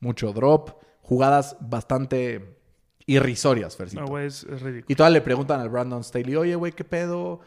[0.00, 2.58] Mucho drop, jugadas bastante
[3.06, 4.02] irrisorias, Fercito.
[4.02, 4.86] No, güey, es, es ridículo.
[4.88, 7.40] Y todavía le preguntan al Brandon Staley, oye, güey, ¿qué pedo?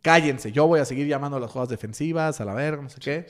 [0.00, 2.98] Cállense, yo voy a seguir llamando a las jugadas defensivas, a la verga, no sé
[2.98, 3.26] qué.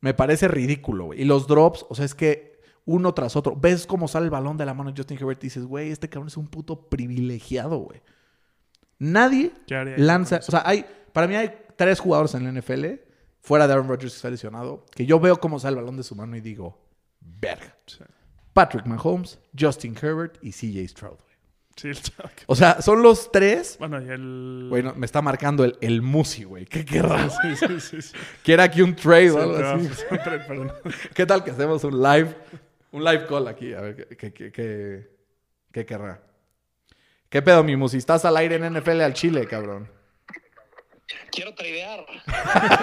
[0.00, 1.20] Me parece ridículo, güey.
[1.20, 4.56] Y los drops, o sea, es que uno tras otro, ves cómo sale el balón
[4.56, 7.78] de la mano de Justin Herbert y dices, güey, este cabrón es un puto privilegiado,
[7.78, 8.00] güey.
[8.98, 12.60] Nadie ¿Qué haría yo lanza, o sea, hay, para mí hay tres jugadores en la
[12.60, 12.84] NFL,
[13.40, 16.04] fuera de Aaron Rodgers que está lesionado, que yo veo cómo sale el balón de
[16.04, 16.85] su mano y digo,
[17.40, 17.76] verga.
[17.86, 17.98] Sí.
[18.52, 21.26] Patrick Mahomes, Justin Herbert y CJ Stroud, güey.
[21.76, 21.98] Sí, el
[22.46, 24.66] O sea, son los tres Bueno, y el...
[24.70, 26.64] Güey, no, me está marcando el, el Musi, güey.
[26.64, 27.28] ¿Qué querrá?
[27.28, 28.00] Sí, sí, sí.
[28.02, 28.12] sí.
[28.42, 29.90] Quiere aquí un trade o algo así.
[30.08, 30.72] perdón.
[31.14, 32.34] ¿Qué tal que hacemos un live?
[32.92, 33.74] Un live call aquí.
[33.74, 35.10] A ver, ¿qué, qué, qué, qué-
[35.70, 36.22] qué querrá?
[37.28, 37.98] ¿Qué pedo, mi Musi?
[37.98, 39.90] Estás al aire en NFL al Chile, cabrón.
[41.30, 42.06] Quiero tradear.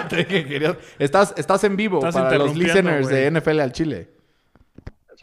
[0.98, 3.40] Estás, estás en vivo Estás para los listeners de güey.
[3.40, 4.13] NFL al Chile.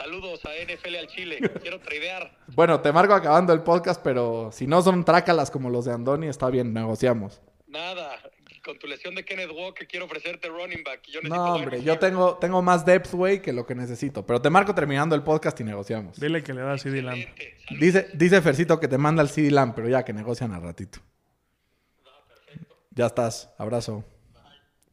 [0.01, 1.39] Saludos a NFL al Chile.
[1.61, 2.35] Quiero tradear.
[2.55, 6.27] Bueno, te marco acabando el podcast, pero si no son trácalas como los de Andoni,
[6.27, 7.39] está bien, negociamos.
[7.67, 8.17] Nada.
[8.65, 11.03] Con tu lesión de Kenneth Walker quiero ofrecerte running back.
[11.03, 14.25] Yo No, hombre, yo tengo, tengo más depth, güey, que lo que necesito.
[14.25, 16.19] Pero te marco terminando el podcast y negociamos.
[16.19, 17.23] Dile que le da a CD Lamb.
[17.79, 20.99] Dice, dice Fercito que te manda el CD Lamb, pero ya que negocian al ratito.
[22.89, 23.53] Ya estás.
[23.57, 24.03] Abrazo.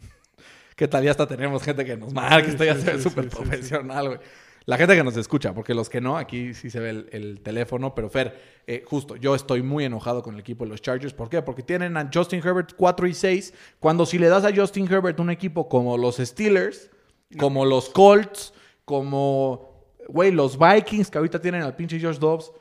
[0.76, 1.02] ¿Qué tal?
[1.02, 2.44] Ya hasta tenemos gente que nos marca.
[2.44, 4.20] Sí, Esto ya sí, se ve súper sí, sí, profesional, güey.
[4.68, 7.40] La gente que nos escucha, porque los que no, aquí sí se ve el, el
[7.40, 7.94] teléfono.
[7.94, 11.14] Pero Fer, eh, justo, yo estoy muy enojado con el equipo de los Chargers.
[11.14, 11.40] ¿Por qué?
[11.40, 13.54] Porque tienen a Justin Herbert 4 y 6.
[13.80, 16.90] Cuando si le das a Justin Herbert un equipo como los Steelers,
[17.38, 18.52] como los Colts,
[18.84, 22.52] como, güey, los Vikings que ahorita tienen al pinche Josh Dobbs.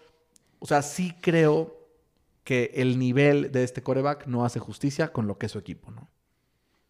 [0.60, 1.90] O sea, sí creo
[2.46, 5.92] que el nivel de este coreback no hace justicia con lo que es su equipo,
[5.92, 6.08] ¿no?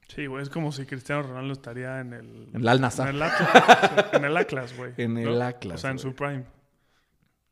[0.07, 2.49] Sí, güey, es como si Cristiano Ronaldo estaría en el...
[2.53, 3.09] En el Al-Nassr.
[3.09, 4.93] En el Atlas, en el Atlas, güey.
[4.97, 6.03] En el Atlas, O sea, en güey.
[6.03, 6.45] su prime.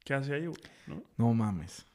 [0.03, 0.61] ¿Qué hace ahí, güey?
[0.87, 1.03] ¿No?
[1.17, 1.85] No mames.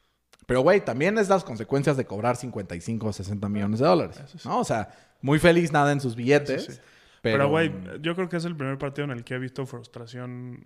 [0.46, 4.20] Pero, güey, también es las consecuencias de cobrar 55 o 60 millones de dólares.
[4.26, 4.48] Sí.
[4.48, 4.58] ¿no?
[4.58, 4.90] O sea,
[5.22, 6.64] muy feliz nada en sus billetes.
[6.64, 6.72] Sí.
[7.22, 10.64] Pero, güey, yo creo que es el primer partido en el que he visto frustración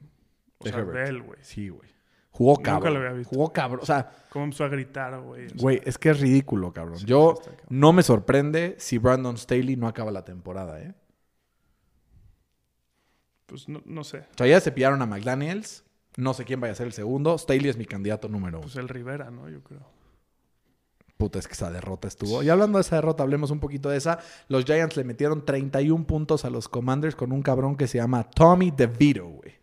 [0.59, 1.39] o de sea, de él, güey.
[1.43, 1.94] Sí, güey.
[2.37, 2.95] Jugó Nunca cabrón.
[2.95, 3.35] lo había visto.
[3.35, 3.81] Jugó cabrón.
[3.83, 5.47] O sea, Cómo empezó a gritar, güey.
[5.55, 6.99] Güey, es que es ridículo, cabrón.
[6.99, 7.79] Sí, Yo sí, está cabrón.
[7.81, 10.93] no me sorprende si Brandon Staley no acaba la temporada, ¿eh?
[13.47, 14.19] Pues no, no sé.
[14.19, 15.85] O sea, ya se pillaron a McDaniels.
[16.17, 17.37] No sé quién vaya a ser el segundo.
[17.39, 18.67] Staley es mi candidato número uno.
[18.67, 19.49] Pues el Rivera, ¿no?
[19.49, 19.81] Yo creo.
[21.17, 22.43] Puta, es que esa derrota estuvo.
[22.43, 24.19] Y hablando de esa derrota, hablemos un poquito de esa.
[24.49, 28.25] Los Giants le metieron 31 puntos a los Commanders con un cabrón que se llama
[28.25, 29.55] Tommy DeVito, güey.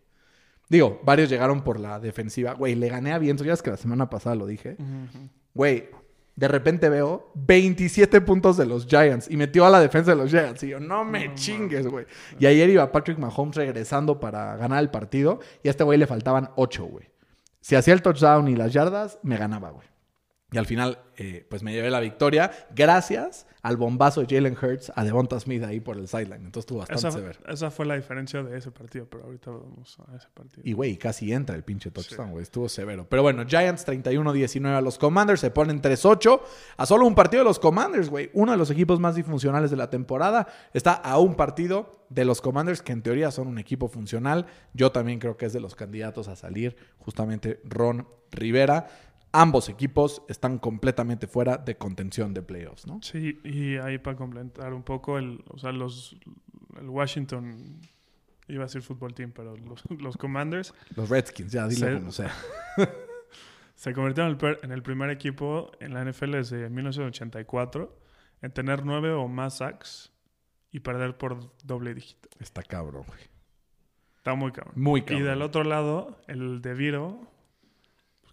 [0.72, 2.54] Digo, varios llegaron por la defensiva.
[2.54, 3.46] Güey, le gané a Vientos.
[3.46, 4.78] Ya es que la semana pasada lo dije.
[5.52, 5.90] Güey,
[6.34, 10.30] de repente veo 27 puntos de los Giants y metió a la defensa de los
[10.30, 10.62] Giants.
[10.62, 12.06] Y yo, no me chingues, güey.
[12.38, 16.06] Y ayer iba Patrick Mahomes regresando para ganar el partido y a este güey le
[16.06, 17.10] faltaban 8, güey.
[17.60, 19.86] Si hacía el touchdown y las yardas, me ganaba, güey.
[20.52, 24.92] Y al final, eh, pues me llevé la victoria gracias al bombazo de Jalen Hurts
[24.94, 26.44] a Devonta Smith ahí por el sideline.
[26.44, 27.38] Entonces estuvo bastante Esa, severo.
[27.48, 30.62] esa fue la diferencia de ese partido, pero ahorita vamos a ese partido.
[30.64, 32.42] Y, güey, casi entra el pinche touchdown, güey.
[32.42, 33.06] Estuvo severo.
[33.08, 35.40] Pero bueno, Giants 31-19 a los Commanders.
[35.40, 36.40] Se ponen 3-8
[36.76, 38.30] a solo un partido de los Commanders, güey.
[38.34, 40.48] Uno de los equipos más disfuncionales de la temporada.
[40.74, 44.46] Está a un partido de los Commanders, que en teoría son un equipo funcional.
[44.74, 48.88] Yo también creo que es de los candidatos a salir, justamente Ron Rivera.
[49.32, 53.00] Ambos equipos están completamente fuera de contención de playoffs, ¿no?
[53.02, 56.16] Sí, y ahí para complementar un poco, el, o sea, los,
[56.78, 57.80] el Washington,
[58.48, 61.94] iba a decir fútbol team, pero los, los Commanders Los Redskins, ya, dilo Sí.
[61.94, 62.32] como sea.
[63.74, 67.98] se convirtieron en el, primer equipo en la NFL desde 1984
[68.42, 70.12] en tener nueve o más sacks
[70.70, 72.28] y perder por doble dígito.
[72.38, 73.20] Está cabrón, güey.
[74.16, 74.74] Está muy cabrón.
[74.76, 75.24] Muy Y cabrón.
[75.24, 77.28] del otro lado, el de Viro,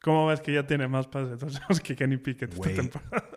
[0.01, 3.29] ¿cómo ves que ya tiene más pases de touchdowns que Kenny Pickett esta temporada?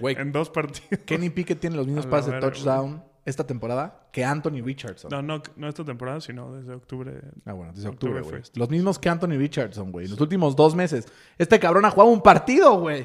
[0.00, 1.04] Güey, En dos partidos.
[1.04, 5.10] Kenny Pickett tiene los mismos A pases de touchdown esta temporada que Anthony Richardson.
[5.10, 7.20] No, no, no esta temporada, sino desde octubre.
[7.44, 8.42] Ah, bueno, desde Octubre güey.
[8.54, 10.08] Los mismos que Anthony Richardson, güey.
[10.08, 11.06] Los últimos dos meses.
[11.36, 13.04] Este cabrón ha jugado un partido, güey.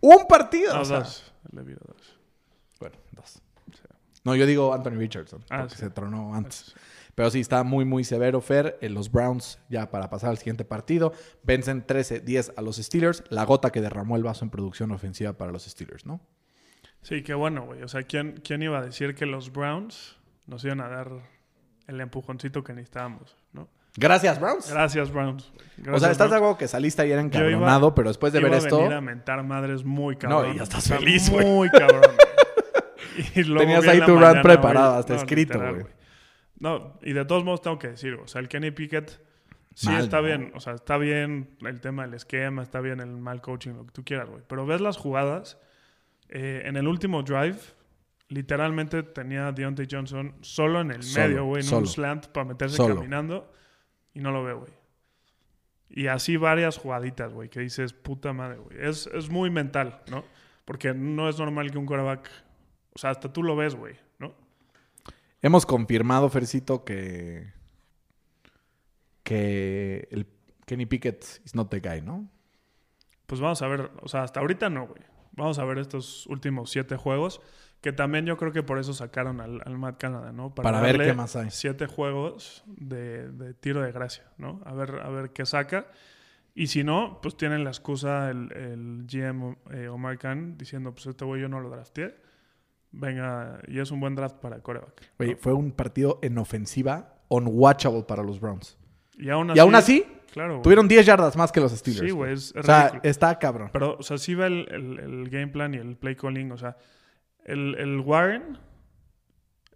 [0.00, 0.74] Un partido.
[0.74, 1.00] No, o sea.
[1.00, 1.32] dos.
[1.50, 2.18] El de Viro, dos.
[2.80, 3.42] Bueno, dos.
[4.24, 5.44] No, yo digo Anthony Richardson.
[5.50, 5.80] Ah, porque sí.
[5.82, 6.74] se tronó antes.
[7.18, 8.78] Pero sí, está muy, muy severo, Fer.
[8.80, 13.24] En los Browns, ya para pasar al siguiente partido, vencen 13-10 a los Steelers.
[13.28, 16.20] La gota que derramó el vaso en producción ofensiva para los Steelers, ¿no?
[17.02, 17.82] Sí, qué bueno, güey.
[17.82, 21.10] O sea, ¿quién, ¿quién iba a decir que los Browns nos iban a dar
[21.88, 23.66] el empujoncito que necesitábamos, ¿no?
[23.96, 24.70] Gracias, Browns.
[24.70, 25.52] Gracias, Browns.
[25.92, 28.60] o sea, estás acuerdo que saliste ayer Yo iba- encabronado, pero después de Iba ver
[28.60, 30.46] a esto, venir a mentar madres muy cabrón.
[30.50, 31.44] No, y ya estás feliz, güey.
[31.44, 32.02] Muy cabrón.
[32.02, 33.28] güey.
[33.34, 35.98] Y luego Tenías ahí tu mañana, preparado, hasta No, escrito, güey.
[36.60, 39.20] No, y de todos modos tengo que decir, o sea, el Kenny Pickett
[39.74, 40.22] sí Mal, está ¿no?
[40.24, 40.52] bien.
[40.54, 43.92] O sea, está bien el tema del esquema, está bien el mal coaching, lo que
[43.92, 44.42] tú quieras, güey.
[44.46, 45.58] Pero ves las jugadas,
[46.28, 47.58] eh, en el último drive,
[48.28, 51.80] literalmente tenía a Deontay Johnson solo en el Solo, medio, güey, en solo.
[51.82, 52.96] un slant para meterse Solo.
[52.96, 53.52] caminando
[54.12, 54.72] y no lo veo, güey.
[55.90, 58.76] Y así varias jugaditas, güey, que dices, puta madre, güey.
[58.80, 60.24] Es, es muy mental, ¿no?
[60.64, 62.28] Porque no es normal que un quarterback...
[62.94, 63.94] O sea, hasta tú lo ves, güey.
[65.42, 67.52] Hemos confirmado, Fercito, que.
[69.22, 70.26] que el
[70.66, 72.30] Kenny Pickett is not the guy, ¿no?
[73.26, 75.02] Pues vamos a ver, o sea, hasta ahorita no, güey.
[75.32, 77.40] Vamos a ver estos últimos siete juegos,
[77.80, 80.54] que también yo creo que por eso sacaron al, al Matt Canada, ¿no?
[80.54, 81.50] Para ver darle qué más hay.
[81.50, 84.60] Siete juegos de, de tiro de gracia, ¿no?
[84.64, 85.86] A ver, a ver qué saca.
[86.54, 91.06] Y si no, pues tienen la excusa el, el GM eh, Omar Khan diciendo, pues
[91.06, 92.16] este güey yo no lo drafteé.
[92.90, 95.02] Venga, y es un buen draft para coreback.
[95.18, 98.78] Oye, fue un partido en ofensiva unwatchable para los Browns.
[99.18, 100.62] Y aún así, y aún así, claro, güey.
[100.62, 102.06] tuvieron 10 yardas más que los Steelers.
[102.06, 103.68] Sí, güey, es, O sea, está cabrón.
[103.72, 106.50] Pero, o sea, sí va el, el- el game plan y el play calling.
[106.52, 106.76] O sea,
[107.44, 108.58] el, el Warren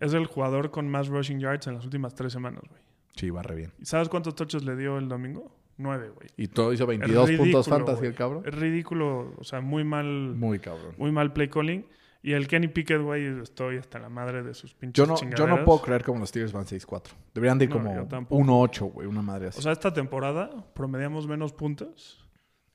[0.00, 2.80] es el jugador con más rushing yards en las últimas tres semanas, güey.
[3.14, 3.72] Sí, va re bien.
[3.78, 5.54] ¿Y sabes cuántos touches le dio el domingo?
[5.76, 6.28] Nueve, güey.
[6.36, 8.42] Y todo hizo Es 22 puntos fantasy el cabrón.
[8.46, 10.94] Es ridículo, o sea, muy mal, Muy cabrón.
[10.96, 11.84] muy mal play calling.
[12.24, 15.46] Y el Kenny Pickett, güey, estoy hasta la madre de sus pinches Yo no, yo
[15.48, 17.08] no puedo creer como los Steelers van 6-4.
[17.34, 18.40] Deberían de ir No, como yo tampoco.
[18.42, 19.58] 1-8, güey, una madre así.
[19.58, 22.24] O sea, esta temporada promediamos menos puntos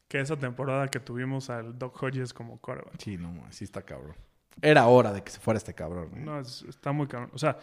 [0.10, 3.00] que esa temporada que tuvimos al Doc Hodges como quarterback.
[3.00, 4.16] sí, no, así está cabrón.
[4.62, 6.10] Era hora de que se fuera este cabrón.
[6.12, 6.24] güey.
[6.24, 7.30] No, es- está muy cabrón.
[7.34, 7.58] O sea,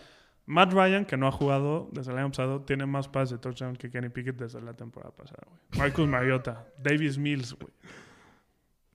[0.47, 3.77] Matt Ryan, que no ha jugado desde el año pasado, tiene más pases de touchdown
[3.77, 5.59] que Kenny Pickett desde la temporada pasada, güey.
[5.79, 7.73] Marcus Mariota, Davis Mills, güey.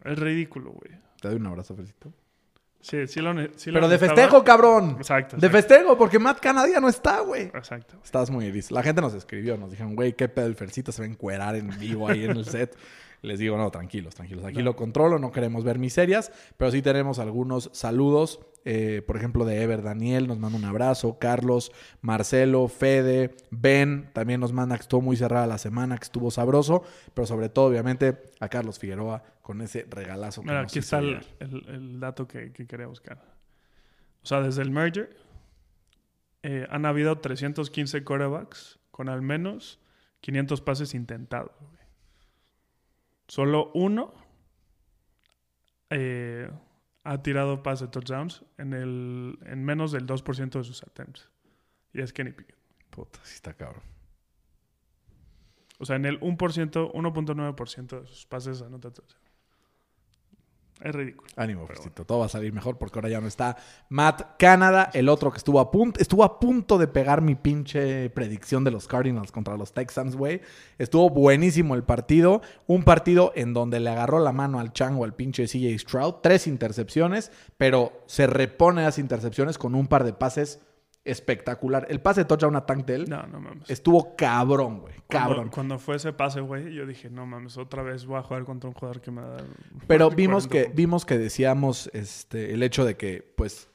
[0.05, 0.99] Es ridículo, güey.
[1.21, 2.13] Te doy un abrazo, Fercito.
[2.81, 4.95] Sí, sí lo, sí lo Pero de festejo, cabrón.
[4.97, 5.35] Exacto.
[5.35, 7.43] De festejo, porque Matt Canadía no está, güey.
[7.43, 7.97] Exacto.
[8.03, 8.71] Estás muy gris.
[8.71, 11.77] La gente nos escribió, nos dijeron, güey, qué pedo el se va a encuerar en
[11.77, 12.75] vivo ahí en el set.
[13.21, 14.45] Les digo, no, tranquilos, tranquilos.
[14.45, 18.39] Aquí lo controlo, no queremos ver miserias, pero sí tenemos algunos saludos.
[18.65, 21.17] Eh, por ejemplo, de Ever Daniel nos manda un abrazo.
[21.19, 26.29] Carlos, Marcelo, Fede, Ben también nos manda que estuvo muy cerrada la semana, que estuvo
[26.31, 26.83] sabroso.
[27.13, 30.41] Pero sobre todo, obviamente, a Carlos Figueroa con ese regalazo.
[30.41, 31.25] que Mira, nos aquí hizo está el, llegar.
[31.39, 33.21] el- el dato que, que quería buscar.
[34.21, 35.15] O sea, desde el merger
[36.43, 39.79] eh, han habido 315 quarterbacks con al menos
[40.21, 41.51] 500 pases intentados.
[43.27, 44.13] Solo uno
[45.89, 46.49] eh,
[47.03, 51.29] ha tirado pases de touchdowns en, el, en menos del 2% de sus attempts.
[51.93, 52.57] Y es Kenny Pickett.
[52.89, 53.83] Puta, sí está cabrón.
[55.79, 59.28] O sea, en el 1%, 1.9% de sus pases anota touchdown.
[60.81, 61.29] Es ridículo.
[61.35, 62.05] Ánimo, Fercito.
[62.05, 63.57] Todo va a salir mejor porque ahora ya no está
[63.89, 68.09] Matt Canada, el otro que estuvo a punto, estuvo a punto de pegar mi pinche
[68.11, 70.41] predicción de los Cardinals contra los Texans, güey.
[70.77, 72.41] Estuvo buenísimo el partido.
[72.65, 76.15] Un partido en donde le agarró la mano al chango al pinche CJ Stroud.
[76.23, 80.61] Tres intercepciones, pero se repone las intercepciones con un par de pases
[81.09, 81.87] espectacular.
[81.89, 83.69] El pase de touchdown a Tank de él No, no mames.
[83.69, 84.93] estuvo cabrón, güey.
[85.07, 85.49] Cabrón.
[85.49, 88.69] Cuando, fue ese pase, güey, yo dije, no mames, otra vez voy a jugar contra
[88.69, 89.37] un jugador que me da.
[89.87, 90.75] Pero vimos 40 que, puntos.
[90.75, 93.69] vimos que decíamos este, el hecho de que, pues,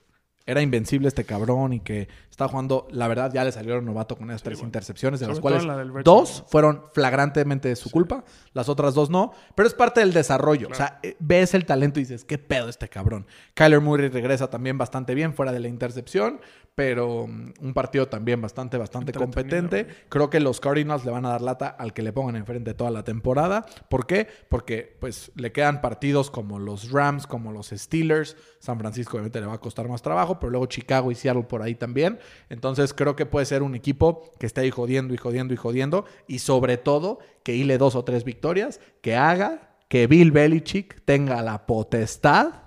[0.47, 2.87] era invencible este cabrón y que está jugando.
[2.91, 4.69] La verdad, ya le salieron novato con esas tres bueno.
[4.69, 9.33] intercepciones, de las cuales la dos fueron flagrantemente de su culpa, las otras dos no.
[9.55, 10.69] Pero es parte del desarrollo.
[10.71, 13.27] O sea, eh, ves el talento y dices, ¿qué pedo este cabrón?
[13.55, 16.41] Kyler Murray regresa también bastante bien fuera de la intercepción,
[16.75, 19.87] pero mm, un partido también bastante, bastante competente.
[20.09, 22.91] Creo que los Cardinals le van a dar lata al que le pongan enfrente toda
[22.91, 23.65] la temporada.
[23.89, 24.27] ¿Por qué?
[24.49, 28.37] Porque pues le quedan partidos como los Rams, como los Steelers.
[28.59, 31.63] San Francisco obviamente le va a costar más trabajo, pero luego Chicago y Seattle por
[31.63, 32.19] ahí también.
[32.49, 36.05] Entonces creo que puede ser un equipo que esté ahí jodiendo y jodiendo y jodiendo.
[36.27, 41.43] Y sobre todo que hile dos o tres victorias, que haga que Bill Belichick tenga
[41.43, 42.65] la potestad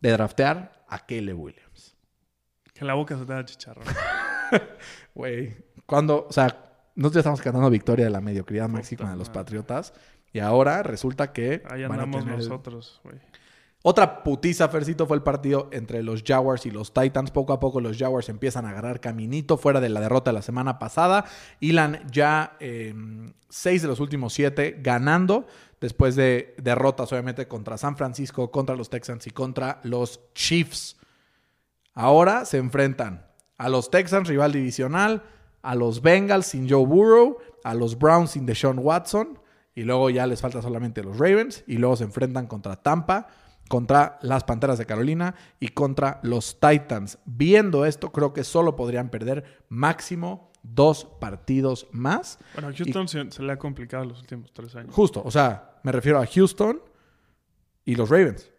[0.00, 1.63] de draftear a Caleb Williams.
[2.74, 3.84] Que la boca se te da chicharrón.
[5.14, 5.56] Güey,
[5.86, 6.46] cuando, o sea,
[6.96, 9.30] nosotros ya estamos cantando victoria de la mediocridad máxima de los.
[9.30, 9.94] Patriotas
[10.32, 13.16] y ahora resulta que Ahí andamos tener nosotros, güey.
[13.86, 17.30] Otra putiza, Fercito, fue el partido entre los Jaguars y los Titans.
[17.30, 20.42] Poco a poco los Jaguars empiezan a agarrar caminito fuera de la derrota de la
[20.42, 21.26] semana pasada.
[21.60, 22.94] Ilan ya eh,
[23.50, 25.46] seis de los últimos siete ganando
[25.80, 30.96] después de derrotas, obviamente, contra San Francisco, contra los Texans y contra los Chiefs.
[31.94, 33.26] Ahora se enfrentan
[33.56, 35.22] a los Texans, rival divisional,
[35.62, 39.38] a los Bengals sin Joe Burrow, a los Browns sin Deshaun Watson,
[39.74, 43.28] y luego ya les falta solamente los Ravens, y luego se enfrentan contra Tampa,
[43.68, 47.18] contra las Panteras de Carolina y contra los Titans.
[47.24, 52.38] Viendo esto, creo que solo podrían perder máximo dos partidos más.
[52.54, 54.94] Bueno, a Houston se, se le ha complicado los últimos tres años.
[54.94, 56.80] Justo, o sea, me refiero a Houston
[57.84, 58.50] y los Ravens.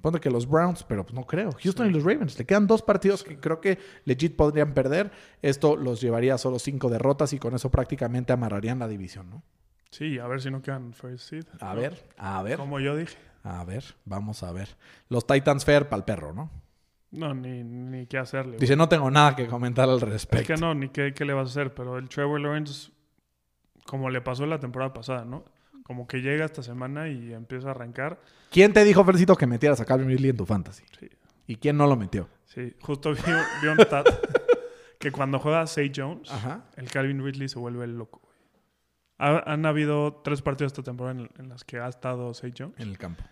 [0.00, 1.50] Ponte que los Browns, pero pues no creo.
[1.62, 2.38] Houston y los Ravens.
[2.38, 5.10] Le quedan dos partidos que creo que legit podrían perder.
[5.42, 9.42] Esto los llevaría a solo cinco derrotas y con eso prácticamente amarrarían la división, ¿no?
[9.90, 11.44] Sí, a ver si no quedan first seed.
[11.60, 13.16] A ver, a ver, Como yo dije.
[13.42, 14.76] a ver, vamos a ver.
[15.08, 16.50] Los Titans Fair para el perro, ¿no?
[17.12, 18.52] No, ni, ni qué hacerle.
[18.52, 18.60] güey.
[18.60, 20.46] Dice, no tengo nada que comentar al Es respecto.
[20.54, 21.72] que no, ni qué, qué le vas a hacer.
[21.74, 22.90] Pero el Trevor Lawrence,
[23.86, 25.44] como le pasó la temporada pasada, ¿no?
[25.86, 28.20] Como que llega esta semana y empieza a arrancar.
[28.50, 30.82] ¿Quién te dijo, Fercito, que metieras a Calvin Ridley en tu fantasy?
[30.98, 31.08] Sí.
[31.46, 32.28] ¿Y quién no lo metió?
[32.46, 33.20] Sí, justo vi,
[33.62, 34.08] vi un stat
[34.98, 36.64] que cuando juega Say Jones, Ajá.
[36.76, 38.20] el Calvin Ridley se vuelve loco.
[38.22, 38.34] güey.
[39.18, 42.74] Ha- han habido tres partidos esta temporada en, en las que ha estado Say Jones.
[42.78, 43.22] En el campo.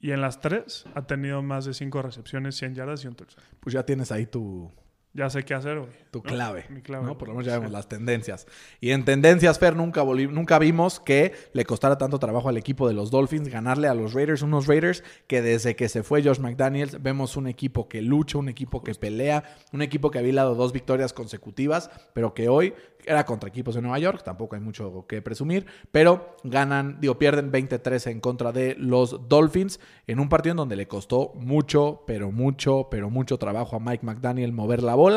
[0.00, 3.44] Y en las tres ha tenido más de cinco recepciones, 100 yardas y un touchdown.
[3.58, 4.70] Pues ya tienes ahí tu,
[5.18, 5.90] Ya sé qué hacer, güey.
[6.12, 6.22] tu ¿no?
[6.24, 6.64] clave.
[6.70, 7.04] Mi clave.
[7.04, 7.18] ¿no?
[7.18, 7.72] Por lo menos ya vemos Sí.
[7.72, 8.46] las tendencias.
[8.80, 12.94] Y en tendencias, Fer, nunca, nunca vimos que le costara tanto trabajo al equipo de
[12.94, 17.02] los Dolphins ganarle a los Raiders, unos Raiders que desde que se fue Josh McDaniels
[17.02, 20.72] vemos un equipo que lucha, un equipo que pelea, un equipo que había dado dos
[20.72, 25.22] victorias consecutivas, pero que hoy era contra equipos de Nueva York, tampoco hay mucho que
[25.22, 30.56] presumir, pero ganan, digo, pierden 20-13 en contra de los Dolphins en un partido en
[30.58, 35.07] donde le costó mucho, pero mucho, pero mucho trabajo a Mike McDaniel mover la bola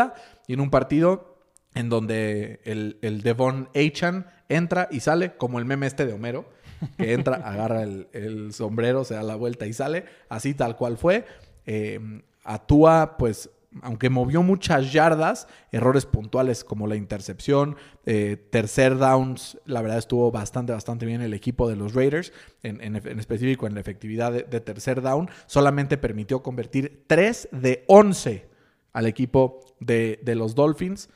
[0.48, 1.38] y en un partido
[1.74, 6.50] en donde el, Devon Achan entra y sale como el meme este de Homero,
[6.98, 11.26] que entra, agarra el, sombrero, se da la vuelta y sale, así tal cual fue.
[11.66, 12.00] Eh,
[12.44, 13.50] Atúa, pues,
[13.84, 20.30] aunque movió muchas yardas, errores puntuales como la intercepción, eh, tercer downs, la verdad estuvo
[20.32, 24.34] bastante, bastante bien el equipo de los Raiders, en, en- en específico en la efectividad
[24.34, 28.51] de, de tercer down, solamente permitió convertir 3 de 11
[28.94, 31.10] al equipo de, de los Dolphins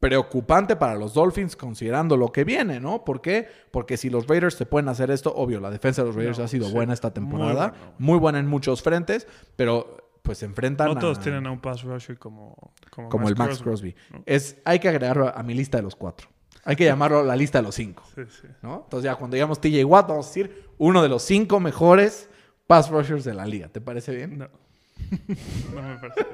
[0.00, 3.04] preocupante para los Dolphins considerando lo que viene, ¿no?
[3.04, 3.46] ¿Por qué?
[3.70, 6.44] Porque si los Raiders se pueden hacer esto, obvio, la defensa de los Raiders No,
[6.44, 10.46] ha sido sí, buena esta muy temporada, muy buena en muchos frentes, pero pues se
[10.46, 12.56] enfrentan No todos a- tienen a un pass rusher como,
[12.90, 13.94] como, como el Max Crosby.
[14.10, 14.22] ¿no?
[14.26, 16.28] Es, hay que agregarlo a mi lista de los cuatro.
[16.64, 18.48] Hay que llamarlo la lista de los cinco, Sí, sí.
[18.62, 18.82] ¿no?
[18.84, 22.28] Entonces ya cuando digamos TJ Watt, vamos a decir uno de los cinco mejores
[22.66, 23.68] pass rushers de la liga.
[23.68, 24.38] ¿Te parece bien?
[24.38, 24.48] No.
[25.74, 26.26] no me parece.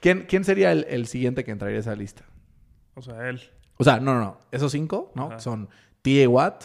[0.00, 2.24] ¿Quién, quién sería el, el siguiente que entraría a esa lista?
[2.94, 3.40] O sea, él.
[3.76, 4.40] O sea, no, no, no.
[4.52, 5.26] Esos cinco, ¿no?
[5.26, 5.40] Ajá.
[5.40, 5.68] Son
[6.02, 6.28] T.A.
[6.28, 6.64] Watt,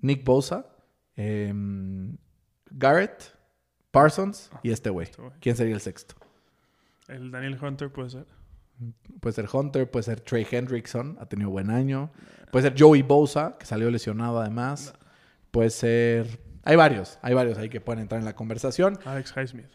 [0.00, 0.66] Nick Bosa,
[1.16, 2.16] em,
[2.70, 3.34] Garrett,
[3.90, 5.08] Parsons y este güey.
[5.08, 5.32] Este güey.
[5.40, 6.14] ¿Quién sería el sexto?
[7.08, 8.26] El Daniel Hunter puede ser.
[9.20, 12.10] Puede ser Hunter, puede ser Trey Hendrickson, ha tenido buen año.
[12.50, 14.94] Puede ser Joey Bosa, que salió lesionado además.
[15.50, 16.40] Puede ser...
[16.64, 18.98] Hay varios, hay varios ahí que pueden entrar en la conversación.
[19.04, 19.70] Alex Highsmith.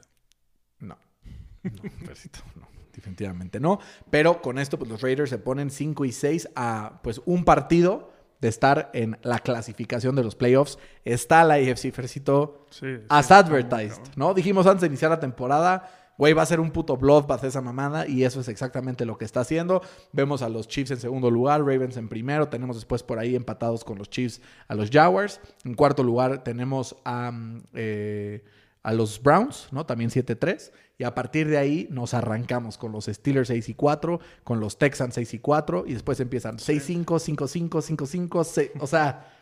[1.75, 2.61] No.
[2.61, 2.67] No.
[2.93, 3.79] Definitivamente no.
[4.09, 8.11] Pero con esto, pues los Raiders se ponen 5 y 6 a pues un partido
[8.41, 10.77] de estar en la clasificación de los playoffs.
[11.05, 12.87] Está la AFC, Fercito, Sí.
[13.09, 14.01] as advertised.
[14.15, 14.33] ¿no?
[14.33, 18.07] Dijimos antes de iniciar la temporada, güey, va a ser un puto bloodbath esa mamada
[18.07, 19.81] y eso es exactamente lo que está haciendo.
[20.11, 23.83] Vemos a los Chiefs en segundo lugar, Ravens en primero, tenemos después por ahí empatados
[23.83, 25.39] con los Chiefs a los Jaguars.
[25.65, 28.43] En cuarto lugar tenemos a, mm, eh,
[28.83, 29.85] a los Browns, ¿no?
[29.85, 30.71] También 7-3.
[30.99, 34.79] Y a partir de ahí nos arrancamos con los Steelers 6 y 4, con los
[34.79, 39.33] Texans 6 y 4 y después empiezan 6-5, 5-5, 5-5, 6, o sea...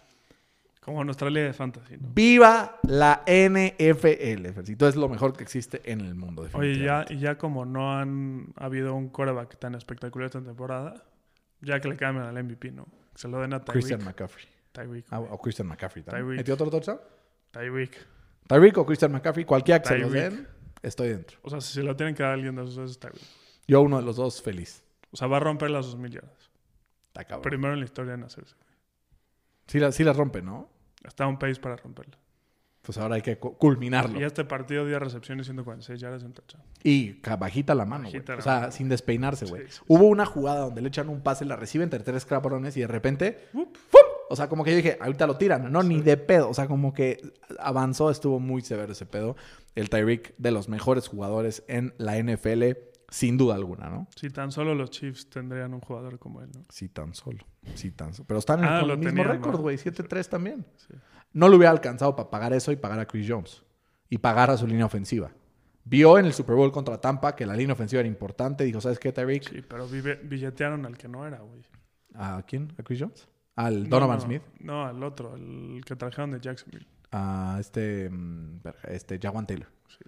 [0.81, 2.09] Como nuestra liga de fantasy, ¿no?
[2.13, 4.87] Viva la NFL, Fercito.
[4.87, 8.93] Es lo mejor que existe en el mundo, Oye, ya, ya como no han habido
[8.93, 11.03] un quarterback tan espectacular esta temporada,
[11.61, 12.85] ya que le cambian al MVP, ¿no?
[13.13, 13.73] Que se lo den a Tyreek.
[13.73, 14.45] Christian McCaffrey.
[14.73, 15.05] Tyreek.
[15.09, 16.23] Ah, o Christian McCaffrey también.
[16.23, 16.37] Tyreek.
[16.37, 16.99] ¿Metió otro touchdown?
[17.49, 18.07] Tyreek.
[18.47, 20.33] Tyreek o Christian McCaffrey, cualquiera que se los Tyreek.
[20.33, 20.47] den,
[20.85, 21.37] estoy dentro.
[21.41, 23.21] O sea, si se lo tienen que dar a alguien de esos dos, es Tyreek.
[23.67, 24.83] Yo uno de los dos feliz.
[25.11, 26.51] O sea, va a romper las 2.000 yardas.
[27.07, 27.41] Está cabrón.
[27.43, 28.55] Primero en la historia en hacerse.
[29.67, 30.69] Sí la, sí la rompe, ¿no?
[31.03, 32.17] Está un pace para romperla.
[32.81, 34.19] Pues ahora hay que cu- culminarlo.
[34.19, 36.63] Y este partido dio recepciones 146 yardas en touchdown.
[36.83, 38.03] Y bajita la mano.
[38.03, 38.71] Bajita la O sea, mano.
[38.71, 39.63] sin despeinarse, güey.
[39.65, 42.77] Sí, sí, Hubo una jugada donde le echan un pase, la recibe entre tres cabrones
[42.77, 43.47] y de repente.
[43.53, 43.65] ¡fum!
[44.29, 45.71] O sea, como que yo dije, ahorita lo tiran.
[45.71, 46.49] No, ni de pedo.
[46.49, 47.21] O sea, como que
[47.59, 49.35] avanzó, estuvo muy severo ese pedo.
[49.75, 52.63] El Tyreek, de los mejores jugadores en la NFL,
[53.09, 54.07] sin duda alguna, ¿no?
[54.15, 56.65] Si tan solo los Chiefs tendrían un jugador como él, ¿no?
[56.69, 57.45] Sí, tan solo.
[57.75, 58.25] Sí, tan solo.
[58.27, 59.77] Pero están en Ah, lo el mismo récord, güey.
[59.77, 60.65] 7-3 también.
[61.33, 63.63] No lo hubiera alcanzado para pagar eso y pagar a Chris Jones.
[64.09, 65.31] Y pagar a su línea ofensiva.
[65.83, 68.63] Vio en el Super Bowl contra Tampa que la línea ofensiva era importante.
[68.63, 69.49] Dijo, ¿sabes qué, Tyreek?
[69.49, 71.61] Sí, pero billetearon al que no era, güey.
[72.15, 72.73] ¿A quién?
[72.79, 73.27] ¿A Chris Jones?
[73.55, 74.41] Al No, Donovan no, Smith.
[74.59, 76.85] No, al otro, el que trajeron de Jacksonville.
[77.11, 79.67] A este, mm, este Jawan Taylor.
[79.87, 80.03] Sí.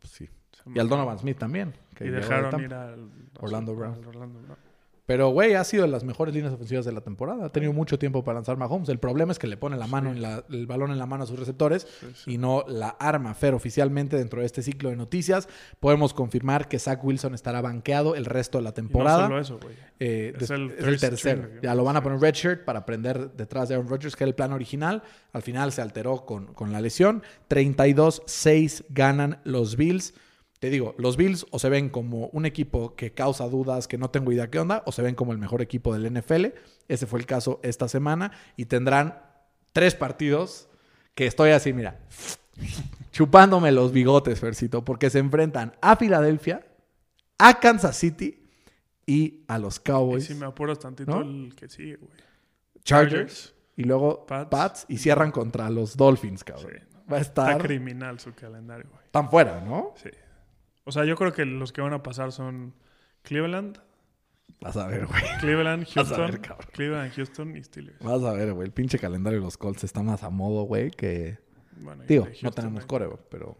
[0.00, 0.28] Pues sí.
[0.74, 1.74] Y al Donovan Smith también.
[1.94, 3.94] que Y dejaron ir al Orlando Brown.
[3.94, 4.58] al Orlando Brown.
[5.06, 7.46] Pero, güey, ha sido de las mejores líneas ofensivas de la temporada.
[7.46, 8.88] Ha tenido mucho tiempo para lanzar Mahomes.
[8.88, 11.22] El problema es que le pone la mano en la- el balón en la mano
[11.22, 11.86] a sus receptores
[12.26, 13.32] y no la arma.
[13.34, 15.48] Fer, oficialmente dentro de este ciclo de noticias,
[15.78, 19.22] podemos confirmar que Zach Wilson estará banqueado el resto de la Y temporada.
[19.22, 19.74] no solo eso, güey.
[20.00, 21.48] Eh, Es el es el tercero.
[21.62, 24.34] Ya lo van a poner redshirt para aprender detrás de Aaron Rodgers, que era el
[24.34, 25.04] plan original.
[25.32, 27.22] Al final se alteró con, con la lesión.
[27.48, 30.14] 32-6 ganan los Bills.
[30.66, 34.10] Te digo, los Bills o se ven como un equipo que causa dudas, que no
[34.10, 36.46] tengo idea qué onda, o se ven como el mejor equipo del NFL.
[36.88, 38.32] Ese fue el caso esta semana.
[38.56, 39.16] Y tendrán
[39.72, 40.68] tres partidos
[41.14, 42.00] que estoy así, mira,
[43.12, 46.66] chupándome los bigotes, Fercito, porque se enfrentan a Filadelfia,
[47.38, 48.48] a Kansas City
[49.06, 50.24] y a los Y Cowboys.
[50.24, 51.20] si me apuras tantito, ¿No?
[51.22, 52.10] el que sigue, güey.
[52.82, 54.48] Chargers y luego Pats.
[54.50, 56.72] Pats, y cierran contra los Dolphins, cabrón.
[56.72, 57.04] Sí, no.
[57.12, 59.04] Va a Está estar criminal su calendario, güey.
[59.12, 59.94] tan fuera, ¿no?
[60.02, 60.08] Sí.
[60.86, 62.72] O sea, yo creo que los que van a pasar son
[63.22, 63.78] Cleveland,
[64.60, 65.22] Vas a ver, güey.
[65.40, 66.68] Cleveland, Vas a Houston, ver, cabrón.
[66.72, 67.98] Cleveland, Houston y Steelers.
[67.98, 68.66] Vas a ver, güey.
[68.66, 71.38] El pinche calendario de los Colts está más a modo, güey, que...
[71.78, 73.58] Bueno, Digo, no tenemos core, pero...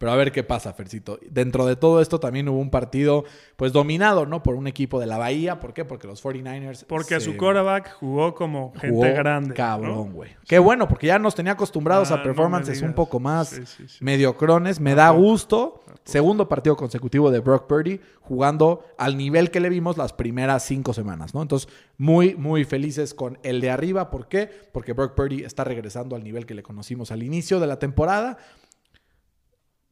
[0.00, 1.18] Pero a ver qué pasa, Fercito.
[1.30, 3.24] Dentro de todo esto también hubo un partido,
[3.56, 4.42] pues, dominado, ¿no?
[4.42, 5.60] Por un equipo de la Bahía.
[5.60, 5.84] ¿Por qué?
[5.84, 6.86] Porque los 49ers...
[6.88, 9.54] Porque se su quarterback jugó como gente jugó grande.
[9.54, 10.04] Cabrón, ¿no?
[10.04, 10.30] güey.
[10.48, 13.50] Qué bueno, porque ya nos tenía acostumbrados Ah, a no me performances un poco más
[13.50, 13.98] Sí, sí, sí.
[14.02, 14.80] mediocrones.
[14.80, 15.82] Me da gusto.
[16.04, 20.94] Segundo partido consecutivo de Brock Purdy jugando al nivel que le vimos las primeras cinco
[20.94, 21.42] semanas, ¿no?
[21.42, 24.08] Entonces, muy, muy felices con el de arriba.
[24.08, 24.48] ¿Por qué?
[24.72, 28.38] Porque Brock Purdy está regresando al nivel que le conocimos al inicio de la temporada.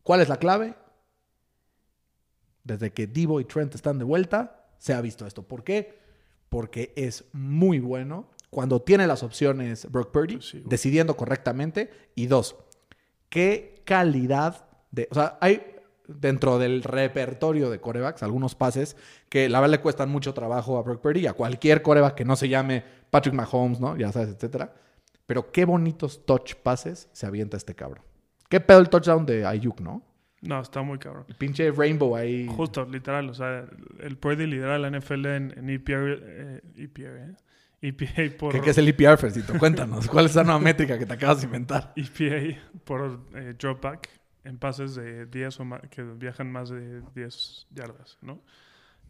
[0.08, 0.74] ¿Cuál es la clave?
[2.64, 5.42] Desde que Divo y Trent están de vuelta, se ha visto esto.
[5.46, 5.98] ¿Por qué?
[6.48, 11.90] Porque es muy bueno cuando tiene las opciones Brock Purdy, sí, decidiendo correctamente.
[12.14, 12.56] Y dos,
[13.28, 15.08] qué calidad de.
[15.10, 18.96] O sea, hay dentro del repertorio de corebacks algunos pases
[19.28, 22.24] que la verdad le cuestan mucho trabajo a Brock Purdy y a cualquier coreback que
[22.24, 23.94] no se llame Patrick Mahomes, ¿no?
[23.94, 24.72] Ya sabes, etcétera.
[25.26, 28.07] Pero qué bonitos touch pases se avienta este cabrón.
[28.48, 30.02] Qué pedo el touchdown de Ayuk, ¿no?
[30.40, 31.24] No, está muy cabrón.
[31.28, 32.46] El pinche Rainbow ahí.
[32.46, 33.28] Justo, literal.
[33.28, 33.64] O sea,
[34.00, 37.36] el Purdy lidera la NFL en, en EPA, eh, EPA, ¿eh?
[37.80, 39.56] EPA por, ¿Qué, qué es el EPR, Fercito?
[39.58, 40.08] Cuéntanos.
[40.08, 41.92] ¿Cuál es esa nueva métrica que te acabas de inventar?
[41.96, 44.08] EPA por eh, dropback
[44.44, 48.40] en pases de 10 o más, que viajan más de 10 yardas, ¿no?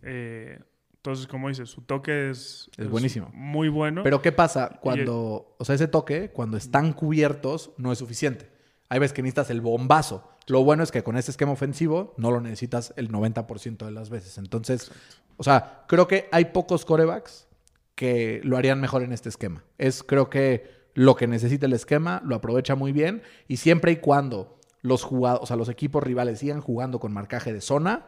[0.03, 0.59] Eh,
[0.97, 3.31] entonces, como dices, su toque es, Es buenísimo.
[3.33, 4.03] Muy bueno.
[4.03, 8.51] Pero ¿qué pasa cuando, o sea, ese toque, cuando están cubiertos, no es suficiente?
[8.89, 10.29] Hay veces que necesitas el bombazo.
[10.47, 14.09] Lo bueno es que con este esquema ofensivo no lo necesitas el 90% de las
[14.09, 14.39] veces.
[14.39, 14.91] Entonces,
[15.37, 17.47] o sea, creo que hay pocos corebacks
[17.95, 19.65] que lo harían mejor en este esquema.
[19.77, 23.97] Es, creo que lo que necesita el esquema lo aprovecha muy bien y siempre y
[23.97, 28.07] cuando los jugados, o sea, los equipos rivales sigan jugando con marcaje de zona,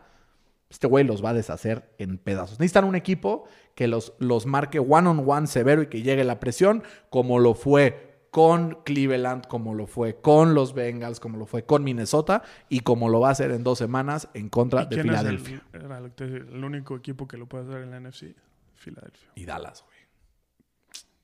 [0.70, 2.58] este güey los va a deshacer en pedazos.
[2.60, 6.40] Necesitan un equipo que los, los marque one on one severo y que llegue la
[6.40, 11.64] presión, como lo fue con Cleveland, como lo fue con los Bengals, como lo fue
[11.64, 14.96] con Minnesota y como lo va a hacer en dos semanas en contra ¿Y de
[14.96, 15.62] es Filadelfia.
[15.72, 18.34] el, que el único equipo que lo puede hacer en la NFC?
[18.74, 19.30] Filadelfia.
[19.34, 19.98] Y Dallas, güey.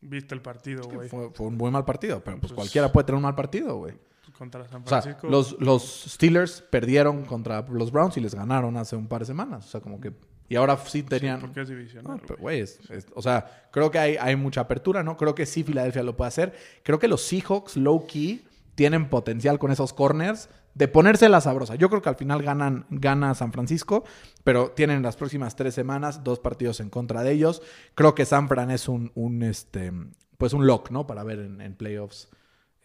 [0.01, 1.09] Viste el partido, güey.
[1.09, 3.77] Fue, fue un muy mal partido, pero pues Pues- cualquiera puede tener un mal partido,
[3.77, 3.95] güey.
[4.37, 5.29] Contra San O sea, Francisco.
[5.29, 9.65] los, los Steelers perdieron contra los Browns y les ganaron hace un par de semanas.
[9.65, 10.13] O sea, como que...
[10.49, 11.41] Y ahora sí tenían...
[11.41, 12.13] porque es divisional.
[12.13, 12.59] No, pero, güey.
[12.59, 15.17] güey, es- es- o sea, creo que hay, hay mucha apertura, ¿no?
[15.17, 16.55] Creo que sí Filadelfia lo puede hacer.
[16.83, 18.45] Creo que los Seahawks, low key,
[18.75, 21.75] tienen potencial con esos corners de ponerse la sabrosa.
[21.77, 24.05] Yo creo que al final ganan, gana San Francisco,
[24.45, 27.63] pero tienen las próximas tres semanas dos partidos en contra de ellos.
[27.95, 29.91] Creo que San Fran es un, un, este,
[30.37, 31.07] pues un lock, ¿no?
[31.07, 32.29] Para ver en, en playoffs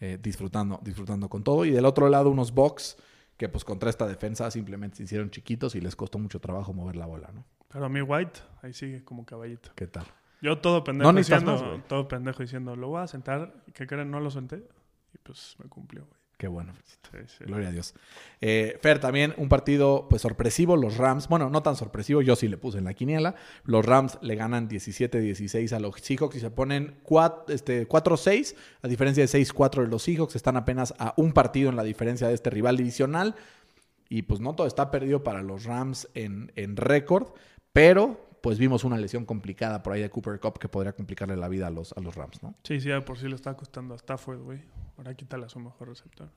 [0.00, 1.66] eh, disfrutando, disfrutando con todo.
[1.66, 2.96] Y del otro lado, unos Bucks
[3.42, 6.94] que pues contra esta defensa simplemente se hicieron chiquitos y les costó mucho trabajo mover
[6.94, 7.44] la bola, ¿no?
[7.72, 9.72] Pero a mí White, ahí sigue como caballito.
[9.74, 10.04] ¿Qué tal?
[10.40, 14.12] Yo todo pendejo No diciendo, más, todo pendejo diciendo, lo voy a sentar, ¿qué creen?
[14.12, 14.64] No lo senté.
[15.12, 16.20] Y pues me cumplió, güey.
[16.42, 17.08] Qué bueno, Fercito.
[17.12, 17.44] Sí, sí.
[17.44, 17.94] Gloria a Dios.
[18.40, 20.76] Eh, Fer, también un partido pues sorpresivo.
[20.76, 23.36] Los Rams, bueno, no tan sorpresivo, yo sí le puse en la quiniela.
[23.62, 28.88] Los Rams le ganan 17-16 a los Seahawks y se ponen 4, este, 4-6, a
[28.88, 30.34] diferencia de 6-4 de los Seahawks.
[30.34, 33.36] Están apenas a un partido en la diferencia de este rival divisional.
[34.08, 37.28] Y pues no todo está perdido para los Rams en, en récord,
[37.72, 41.46] pero pues vimos una lesión complicada por ahí de Cooper Cup que podría complicarle la
[41.46, 42.56] vida a los, a los Rams, ¿no?
[42.64, 44.58] Sí, sí, por sí le está costando a Stafford, güey.
[45.02, 46.28] Ahora quítale a su mejor receptor.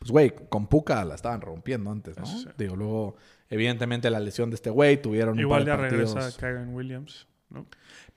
[0.00, 2.26] Pues, güey, con Puka la estaban rompiendo antes, ¿no?
[2.26, 2.48] Sí.
[2.58, 3.16] Digo, luego,
[3.48, 6.36] evidentemente, la lesión de este güey, tuvieron un Igual par ya de regresa partidos.
[6.38, 7.64] Kyron Williams, ¿no?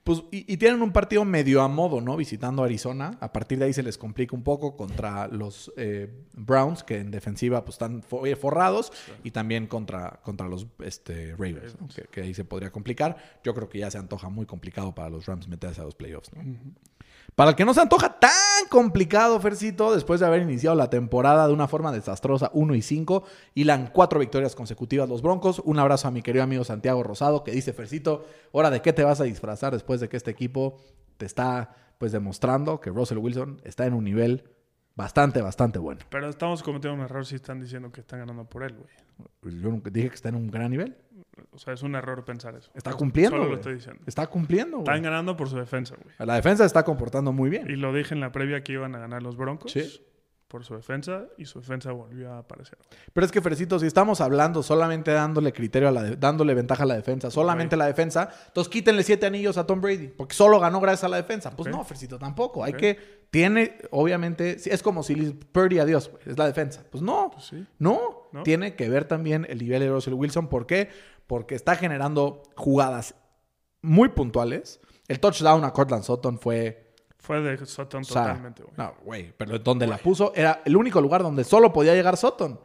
[0.02, 2.16] Pues, y, y tienen un partido medio a modo, ¿no?
[2.16, 3.16] Visitando Arizona.
[3.20, 7.12] A partir de ahí se les complica un poco contra los eh, Browns, que en
[7.12, 11.86] defensiva pues están eh, forrados, y también contra, contra los este, Ravens, ¿no?
[11.86, 13.16] que, que ahí se podría complicar.
[13.44, 16.32] Yo creo que ya se antoja muy complicado para los Rams meterse a los playoffs,
[16.34, 16.42] ¿no?
[17.36, 18.32] Para el que no se antoja tan
[18.70, 23.24] complicado, Fercito, después de haber iniciado la temporada de una forma desastrosa, 1 y 5,
[23.54, 25.60] hilan cuatro victorias consecutivas los Broncos.
[25.66, 28.24] Un abrazo a mi querido amigo Santiago Rosado, que dice, Fercito,
[28.54, 30.78] ¿ahora de qué te vas a disfrazar después de que este equipo
[31.18, 34.44] te está pues demostrando que Russell Wilson está en un nivel
[34.96, 36.00] bastante, bastante bueno?
[36.10, 38.88] Pero estamos cometiendo un error si están diciendo que están ganando por él, güey.
[39.40, 40.96] Pues Yo nunca dije que está en un gran nivel.
[41.52, 42.70] O sea, es un error pensar eso.
[42.74, 43.36] Está cumpliendo.
[43.36, 44.02] Solo lo estoy diciendo.
[44.06, 44.78] Está cumpliendo.
[44.78, 44.84] güey.
[44.84, 46.14] Están ganando por su defensa, güey.
[46.18, 47.70] La defensa se está comportando muy bien.
[47.70, 50.00] Y lo dije en la previa que iban a ganar los Broncos Sí.
[50.48, 52.78] Por su defensa y su defensa volvió a aparecer.
[53.12, 56.84] Pero es que, Fercito, si estamos hablando solamente dándole criterio a la de- dándole ventaja
[56.84, 60.60] a la defensa, solamente la defensa, entonces quítenle siete anillos a Tom Brady, porque solo
[60.60, 61.50] ganó gracias a la defensa.
[61.50, 62.62] Pues no, Fercito, tampoco.
[62.62, 66.84] Hay que, tiene, obviamente, es como si Purdy, adiós, es la defensa.
[66.90, 67.66] Pues no, Pues sí.
[67.80, 68.42] no, ¿No?
[68.44, 70.48] tiene que ver también el nivel de Russell Wilson.
[70.48, 70.90] ¿Por qué?
[71.26, 73.16] Porque está generando jugadas
[73.82, 74.80] muy puntuales.
[75.08, 76.85] El touchdown a Cortland Sutton fue
[77.26, 78.74] Fue de Sutton o sea, totalmente, güey.
[78.76, 82.60] No, güey, pero donde la puso era el único lugar donde solo podía llegar Sutton.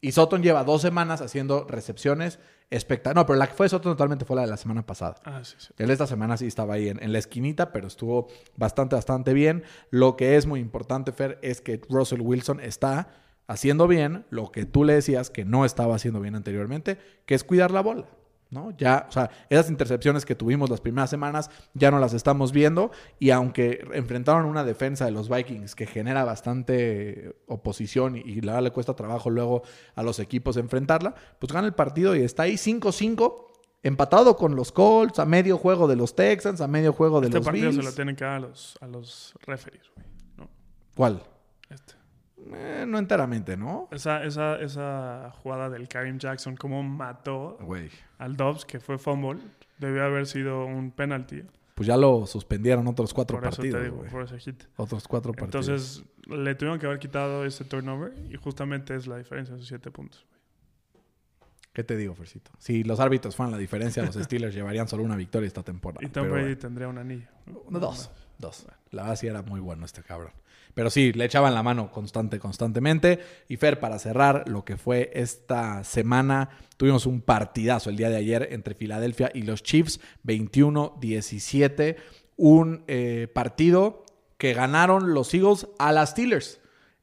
[0.00, 2.38] Y Sutton lleva dos semanas haciendo recepciones
[2.70, 3.22] espectaculares.
[3.22, 5.16] No, pero la que fue Sutton totalmente fue la de la semana pasada.
[5.22, 5.68] Ah, sí, sí.
[5.76, 9.64] Él esta semana sí estaba ahí en, en la esquinita, pero estuvo bastante, bastante bien.
[9.90, 13.08] Lo que es muy importante, Fer, es que Russell Wilson está
[13.48, 16.96] haciendo bien lo que tú le decías que no estaba haciendo bien anteriormente,
[17.26, 18.06] que es cuidar la bola.
[18.48, 18.70] ¿No?
[18.78, 22.92] Ya, o sea, esas intercepciones que tuvimos las primeras semanas ya no las estamos viendo.
[23.18, 28.52] Y aunque enfrentaron una defensa de los Vikings que genera bastante oposición y, y la
[28.52, 29.62] verdad le cuesta trabajo luego
[29.96, 33.46] a los equipos enfrentarla, pues gana el partido y está ahí 5-5
[33.82, 37.38] empatado con los Colts, a medio juego de los Texans, a medio juego de Este
[37.38, 37.90] los partido se Bills.
[37.90, 40.06] lo tienen que dar a los, a los referees, güey.
[40.36, 40.48] ¿no?
[40.96, 41.22] ¿Cuál?
[42.54, 43.88] Eh, no enteramente, ¿no?
[43.90, 47.58] Esa, esa, esa jugada del Karim Jackson, cómo mató
[48.18, 49.40] al Dobbs, que fue fumble,
[49.78, 51.42] debió haber sido un penalty.
[51.74, 53.80] Pues ya lo suspendieron otros cuatro Por eso partidos.
[53.80, 54.64] te digo, por ese hit.
[54.76, 55.68] Otros cuatro partidos.
[55.68, 59.90] Entonces, le tuvieron que haber quitado ese turnover y justamente es la diferencia esos siete
[59.90, 60.24] puntos.
[61.76, 62.50] ¿Qué te digo, Fercito?
[62.56, 66.02] Si los árbitros fueran la diferencia, los Steelers llevarían solo una victoria esta temporada.
[66.06, 66.58] Y Tom Pero Brady bueno.
[66.58, 67.26] tendría un anillo.
[67.68, 68.10] dos.
[68.38, 68.66] Dos.
[68.92, 70.32] La verdad sí era muy bueno este cabrón.
[70.72, 73.20] Pero sí, le echaban la mano constante, constantemente.
[73.48, 76.48] Y Fer, para cerrar lo que fue esta semana,
[76.78, 81.96] tuvimos un partidazo el día de ayer entre Filadelfia y los Chiefs, 21-17.
[82.38, 84.06] Un eh, partido
[84.38, 86.58] que ganaron los Eagles a las Steelers.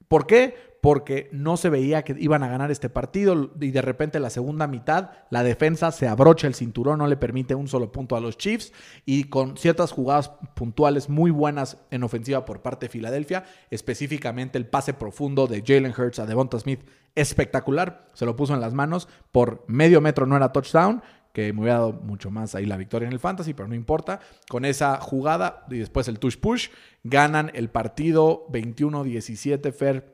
[0.08, 0.73] ¿Por qué?
[0.84, 4.68] Porque no se veía que iban a ganar este partido y de repente la segunda
[4.68, 8.38] mitad la defensa se abrocha el cinturón, no le permite un solo punto a los
[8.38, 8.74] Chiefs
[9.06, 14.68] y con ciertas jugadas puntuales muy buenas en ofensiva por parte de Filadelfia, específicamente el
[14.68, 16.82] pase profundo de Jalen Hurts a Devonta Smith,
[17.16, 21.02] espectacular, se lo puso en las manos por medio metro, no era touchdown,
[21.34, 24.20] que me hubiera dado mucho más ahí la victoria en el fantasy, pero no importa.
[24.48, 26.70] Con esa jugada y después el touch push,
[27.04, 29.74] ganan el partido 21-17.
[29.74, 30.13] Fer,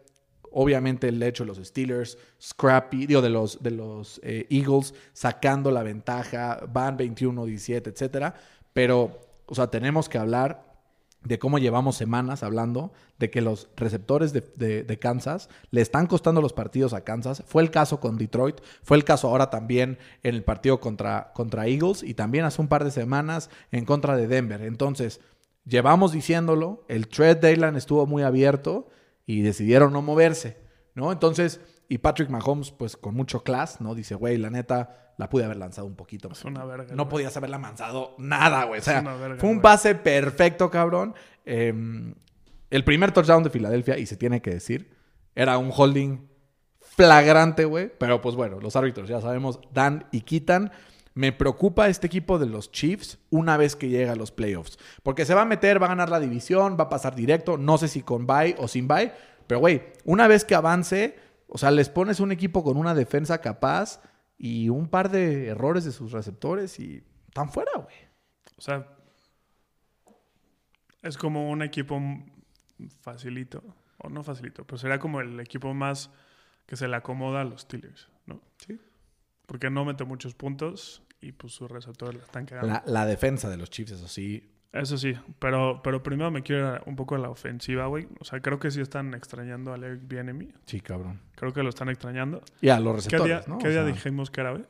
[0.51, 5.71] obviamente el hecho de los Steelers, Scrappy, digo, de los, de los eh, Eagles, sacando
[5.71, 8.33] la ventaja, van 21-17, etcétera.
[8.73, 10.67] Pero, o sea, tenemos que hablar
[11.23, 14.41] de cómo llevamos semanas hablando de que los receptores de,
[14.85, 17.43] de- Kansas le están costando los partidos a Kansas.
[17.45, 21.67] Fue el caso con Detroit, fue el caso ahora también en el partido contra, contra
[21.67, 24.61] Eagles y también hace un par de semanas en contra de Denver.
[24.61, 25.19] Entonces,
[25.65, 28.87] llevamos diciéndolo, el trade deadline estuvo muy abierto
[29.29, 30.57] y decidieron no moverse,
[30.95, 31.11] ¿no?
[31.11, 33.93] Entonces, y Patrick Mahomes, pues con mucho class, ¿no?
[33.93, 36.31] Dice, güey, la neta, la pude haber lanzado un poquito.
[36.31, 36.95] Es una verga.
[36.95, 37.11] No güey.
[37.11, 38.79] podías haberla lanzado nada, güey.
[38.79, 39.61] O sea, verga, fue un güey.
[39.61, 41.13] pase perfecto, cabrón.
[41.45, 41.71] Eh,
[42.71, 44.95] el primer touchdown de Filadelfia, y se tiene que decir,
[45.35, 46.27] era un holding
[46.81, 47.91] flagrante, güey.
[47.99, 50.71] Pero pues bueno, los árbitros ya sabemos, dan y quitan.
[51.19, 54.79] Me preocupa este equipo de los Chiefs una vez que llega a los playoffs.
[55.03, 57.57] Porque se va a meter, va a ganar la división, va a pasar directo.
[57.57, 59.11] No sé si con bye o sin bye.
[59.45, 63.41] Pero, güey, una vez que avance, o sea, les pones un equipo con una defensa
[63.41, 64.01] capaz
[64.37, 67.97] y un par de errores de sus receptores y están fuera, güey.
[68.57, 68.87] O sea,
[71.01, 72.01] es como un equipo
[73.01, 73.61] facilito,
[73.97, 76.11] o no facilito, pero será como el equipo más
[76.65, 78.39] que se le acomoda a los Steelers, ¿no?
[78.65, 78.79] Sí.
[79.47, 82.67] Porque no mete muchos puntos y pues sus receptores la están cagando.
[82.73, 84.49] La, la defensa de los Chiefs, eso sí.
[84.71, 88.07] Eso sí, pero, pero primero me quiero ir un poco a la ofensiva, güey.
[88.19, 90.49] O sea, creo que sí están extrañando a Eric Bienemy.
[90.65, 91.19] Sí, cabrón.
[91.35, 92.43] Creo que lo están extrañando.
[92.61, 93.57] Y a los ¿Qué día, receptores, ¿no?
[93.57, 94.65] qué O día dijimos que era, güey?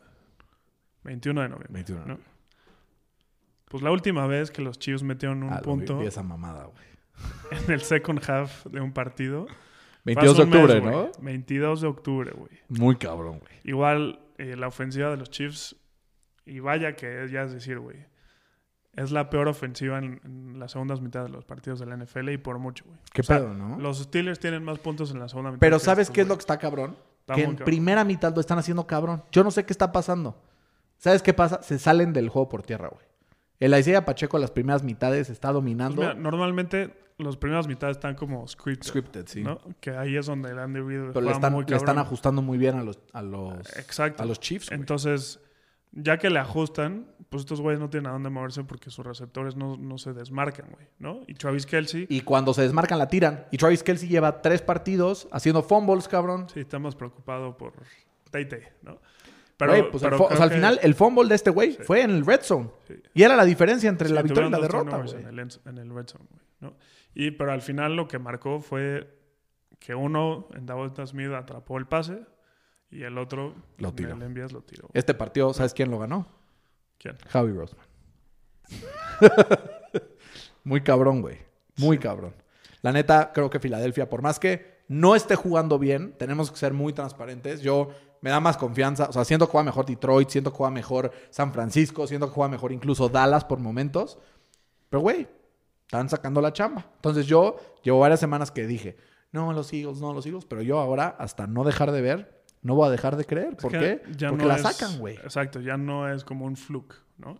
[1.03, 1.73] 21 de noviembre.
[1.73, 2.05] 21.
[2.05, 2.19] ¿no?
[3.67, 6.85] Pues la última vez que los Chiefs metieron un Ah, punto vi esa mamada, güey.
[7.67, 9.47] en el second half de un partido.
[9.47, 10.91] fue 22 hace de mes, octubre.
[10.91, 11.11] ¿no?
[11.21, 12.51] 22 de octubre, güey.
[12.69, 13.51] Muy cabrón, güey.
[13.65, 15.75] Igual eh, la ofensiva de los Chiefs,
[16.49, 17.97] y vaya que es, ya es decir, güey,
[18.95, 22.29] es la peor ofensiva en, en las segundas mitades de los partidos de la NFL
[22.29, 22.97] y por mucho, güey.
[23.13, 23.77] Qué O sea, pedo, ¿no?
[23.79, 25.59] Los Steelers tienen más puntos en la segunda mitad.
[25.59, 26.95] Pero ¿sabes estos, qué es lo que está cabrón?
[27.21, 27.65] Está que en cabrón.
[27.65, 29.23] primera mitad lo están haciendo cabrón.
[29.31, 30.41] Yo no sé qué está pasando.
[30.97, 31.61] ¿Sabes qué pasa?
[31.61, 33.05] Se salen del juego por tierra, güey.
[33.59, 36.01] El Isaiah Pacheco las primeras mitades está Pues dominando.
[36.01, 39.43] mira, normalmente los primeras mitades están como scripted, Scripted, sí.
[39.43, 39.59] ¿no?
[39.81, 42.57] Que ahí es donde el Andy Reid Pero le están, muy le están ajustando muy
[42.57, 44.23] bien a los, a los, Exacto.
[44.23, 44.69] a los Chiefs.
[44.69, 44.79] güey.
[44.79, 45.39] Entonces,
[45.91, 49.55] ya que le ajustan, pues estos güeyes no tienen a dónde moverse porque sus receptores
[49.55, 51.21] no, no se desmarcan, güey, ¿no?
[51.27, 53.45] Y Travis Kelsey, Y cuando se desmarcan, la tiran.
[53.51, 56.47] Y Travis Kelsey lleva tres partidos haciendo fumbles, cabrón.
[56.53, 57.73] sí, está más preocupado por
[58.31, 58.47] Tay
[58.83, 58.99] ¿no?
[59.57, 62.01] Pero, Güey, pues pero o sea, al que- final, el fumble de este güey fue
[62.01, 62.69] en el red zone.
[62.87, 62.93] Sí.
[63.13, 65.15] Y era la diferencia entre sí, la victoria y la derrota, güey.
[65.15, 66.77] En el, end- en el red zone, güey, ¿no?
[67.13, 69.17] Y, pero al final lo que marcó fue
[69.79, 72.21] que uno en Davota Smith atrapó el pase
[72.91, 74.13] y el otro Lo tiró.
[74.13, 74.89] el envías lo tiró.
[74.93, 76.27] Este partido, ¿sabes quién lo ganó?
[76.97, 77.17] ¿Quién?
[77.27, 77.85] Javi Roseman.
[80.63, 81.37] Muy cabrón, güey.
[81.77, 82.33] Muy cabrón.
[82.81, 86.73] La neta, creo que Filadelfia, por más que no esté jugando bien, tenemos que ser
[86.73, 87.61] muy transparentes.
[87.61, 87.89] Yo
[88.21, 89.07] me da más confianza.
[89.09, 92.33] O sea, siento que juega mejor Detroit, siento que juega mejor San Francisco, siento que
[92.33, 94.17] juega mejor incluso Dallas por momentos.
[94.89, 95.27] Pero, güey,
[95.81, 96.85] están sacando la chamba.
[96.95, 98.97] Entonces yo llevo varias semanas que dije,
[99.31, 100.45] no, los Eagles, no, los Eagles.
[100.45, 103.55] Pero yo ahora, hasta no dejar de ver, no voy a dejar de creer.
[103.57, 104.01] ¿Por Es qué?
[104.05, 105.15] que ya Porque no la es- sacan, güey.
[105.17, 107.39] Exacto, ya no es como un fluke, ¿no?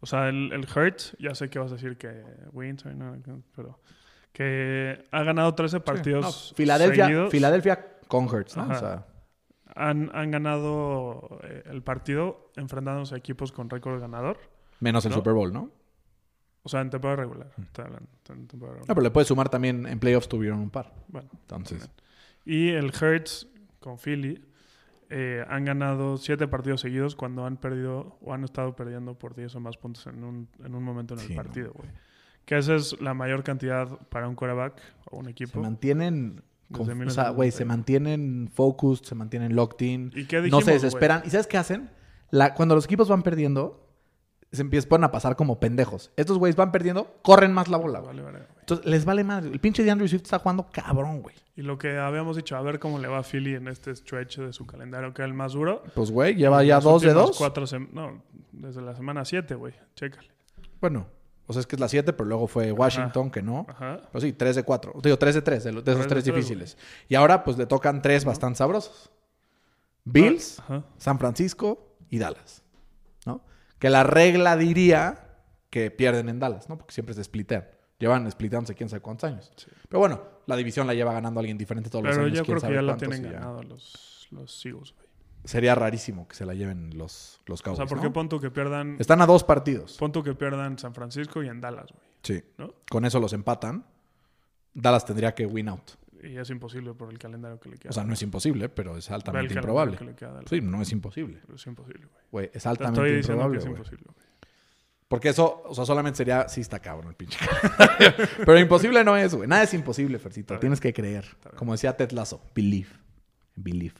[0.00, 3.16] O sea, el, el Hurts, ya sé que vas a decir que wins, no,
[3.56, 3.80] pero
[4.32, 7.28] que ha ganado 13 partidos No, Filadelfia.
[7.30, 8.68] Filadelfia con Hurts, ¿no?
[8.68, 9.06] O sea,
[9.74, 14.38] Han, han ganado eh, el partido enfrentándose a equipos con récord ganador.
[14.80, 15.16] menos el ¿No?
[15.16, 15.70] Super Bowl, ¿no?
[16.62, 17.50] O sea, en temporada regular.
[17.78, 18.86] hablando, en temporada No, regular.
[18.86, 20.92] pero le puedes sumar también en playoffs tuvieron un par.
[21.08, 21.90] Bueno, Entonces,
[22.44, 23.48] Y el Hurts
[23.80, 24.44] con Philly
[25.10, 29.54] eh, han ganado siete partidos seguidos cuando han perdido o han estado perdiendo por 10
[29.56, 31.42] o más puntos en un, en un momento en el Sí, no.
[31.42, 31.88] partido, güey.
[32.44, 34.80] Que esa es la mayor cantidad para un quarterback
[35.10, 35.60] o un se equipo.
[35.60, 36.42] mantienen.
[36.68, 37.64] Desde con- o sea, güey, se 1990.
[37.66, 40.12] mantienen focused, se mantienen locked in.
[40.14, 40.82] ¿Y qué no dijimos, se güey?
[40.82, 41.22] desesperan.
[41.24, 41.90] ¿Y sabes qué hacen?
[42.30, 43.86] La, cuando los equipos van perdiendo,
[44.52, 46.12] se empiezan a pasar como pendejos.
[46.16, 48.00] Estos güeyes van perdiendo, corren más la bola.
[48.00, 48.40] Vale, vale.
[48.68, 49.48] Entonces, les vale madre.
[49.50, 51.34] El pinche de Andrew Swift está jugando cabrón, güey.
[51.56, 54.38] Y lo que habíamos dicho, a ver cómo le va a Philly en este stretch
[54.38, 55.82] de su calendario, que era el más duro.
[55.94, 57.36] Pues, güey, lleva ya dos de dos.
[57.38, 59.72] Cuatro no, desde la semana 7, güey.
[59.94, 60.28] Chécale.
[60.82, 61.06] Bueno,
[61.46, 63.64] o sea, es que es la 7, pero luego fue Washington, que no.
[63.68, 64.02] Ajá.
[64.12, 64.92] Pues sí, 3 de 4.
[65.02, 66.78] Digo, 3 de 3, de, los- de esos Tres de tres tres, difíciles.
[67.08, 69.10] Y ahora, pues le tocan tres bastante sabrosos:
[70.04, 70.84] Bills, Ajá.
[70.98, 72.62] San Francisco y Dallas.
[73.26, 73.42] ¿No?
[73.78, 75.24] Que la regla diría
[75.70, 76.76] que pierden en Dallas, ¿no?
[76.78, 77.64] Porque siempre se splitean.
[77.98, 79.50] Llevan spliteándose quién sabe cuántos años.
[79.88, 82.38] Pero bueno, la división la lleva ganando alguien diferente todos los Pero años.
[82.38, 85.08] yo quién creo que ya la tienen ganado los, los Eagles, güey.
[85.44, 87.78] Sería rarísimo que se la lleven los, los O Cowboys.
[87.78, 88.12] sea, ¿por qué ¿no?
[88.12, 89.96] pon tú que pierdan, Están a dos partidos.
[89.96, 92.02] pon tú que pierdan San Francisco y en Dallas, güey?
[92.22, 92.44] Sí.
[92.58, 92.74] ¿No?
[92.90, 93.84] Con eso los empatan.
[94.74, 95.90] Dallas tendría que win out.
[96.22, 97.90] Y es imposible por el calendario que le queda.
[97.90, 99.96] O sea, no es imposible, pero es altamente improbable.
[99.96, 100.40] que le queda.
[100.48, 101.40] Sí, no es imposible.
[101.54, 102.22] Es imposible, güey.
[102.30, 104.27] Güey, es Te altamente estoy diciendo que improbable, es imposible, güey.
[105.08, 106.48] Porque eso, o sea, solamente sería...
[106.50, 107.38] Sí está cabrón el pinche
[108.44, 109.48] Pero imposible no es, güey.
[109.48, 110.52] Nada es imposible, Fercito.
[110.54, 110.60] bien.
[110.60, 111.24] Tienes que creer.
[111.42, 111.56] bien.
[111.56, 112.42] Como decía Ted Lasso.
[112.54, 112.90] Believe.
[113.56, 113.94] Believe.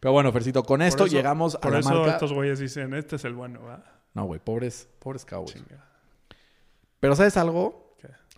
[0.00, 2.12] Pero bueno, Fercito, con esto Por eso- llegamos a Por la eso marca...
[2.14, 3.84] estos güeyes dicen, este es el bueno, ¿va?
[4.14, 5.54] No, güey, pobres, pobres Cowboys.
[5.54, 5.84] Chinga.
[6.98, 7.87] Pero ¿sabes algo?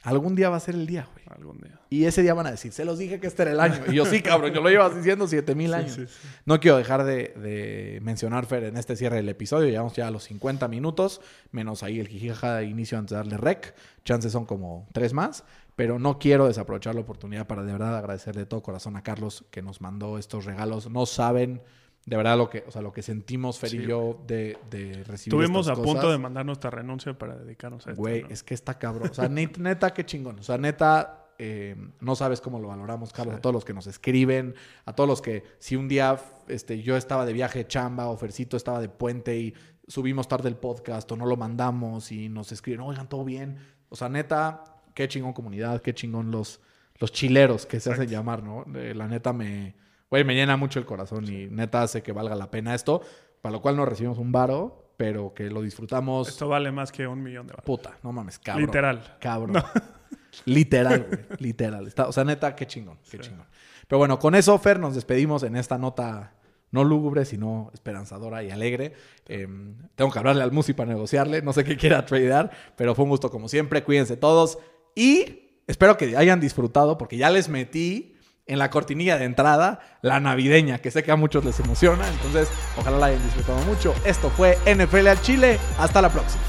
[0.03, 1.25] Algún día va a ser el día, güey.
[1.29, 1.79] Algún día.
[1.91, 3.83] Y ese día van a decir, se los dije que este era el año.
[3.89, 5.93] Y yo, sí, cabrón, yo lo llevas diciendo siete mil años.
[5.93, 6.29] Sí, sí, sí.
[6.47, 9.69] No quiero dejar de, de mencionar, Fer, en este cierre del episodio.
[9.69, 11.21] Llevamos ya a los 50 minutos,
[11.53, 13.75] menos ahí el jijijaja de inicio antes de darle rec.
[14.05, 15.45] Chances son como tres más.
[15.77, 19.45] Pero no quiero desaprovechar la oportunidad para de verdad agradecer de todo corazón a Carlos
[19.51, 20.91] que nos mandó estos regalos.
[20.91, 21.63] No saben
[22.07, 25.35] de verdad lo que, o sea, lo que sentimos, Fer y yo, de, de recibir
[25.41, 28.01] Estuvimos a punto de mandar nuestra renuncia para dedicarnos a esto.
[28.01, 28.29] Güey, ¿no?
[28.31, 29.09] es que está cabrón.
[29.11, 30.39] O sea, net- neta, qué chingón.
[30.39, 33.87] O sea, neta, eh, no sabes cómo lo valoramos, Carlos, a todos los que nos
[33.87, 34.55] escriben,
[34.87, 38.17] a todos los que, si un día este, yo estaba de viaje de chamba o
[38.17, 39.55] Fercito estaba de puente y
[39.87, 43.59] subimos tarde el podcast o no lo mandamos y nos escriben, oigan, todo bien.
[43.89, 46.61] O sea, neta, qué chingón comunidad, qué chingón los,
[46.99, 48.65] los chileros que se hacen llamar, ¿no?
[48.77, 49.75] Eh, la neta me,
[50.11, 53.01] güey, me llena mucho el corazón y neta hace que valga la pena esto,
[53.41, 56.29] para lo cual no recibimos un varo, pero que lo disfrutamos.
[56.29, 57.65] Esto vale más que un millón de dólares.
[57.65, 58.67] Puta, no mames, cabrón.
[58.67, 59.17] Literal.
[59.21, 59.63] Cabrón.
[60.45, 61.21] Literal, güey.
[61.39, 61.87] Literal.
[61.87, 63.47] Está- o sea, neta, qué chingón, qué chingón.
[63.89, 66.35] Pero bueno, con eso, Fer, nos despedimos en esta nota
[66.73, 68.93] no lúgubre, sino esperanzadora y alegre.
[69.27, 69.49] Eh,
[69.97, 71.43] tengo que hablarle al Musi para negociarle.
[71.43, 73.83] No sé qué quiera tradear, pero fue un gusto como siempre.
[73.83, 74.59] Cuídense todos.
[74.95, 78.15] Y espero que hayan disfrutado, porque ya les metí
[78.51, 82.07] en la cortinilla de entrada la navideña, que sé que a muchos les emociona.
[82.09, 83.95] Entonces, ojalá la hayan disfrutado mucho.
[84.05, 85.59] Esto fue NFL al Chile.
[85.79, 86.43] Hasta la próxima.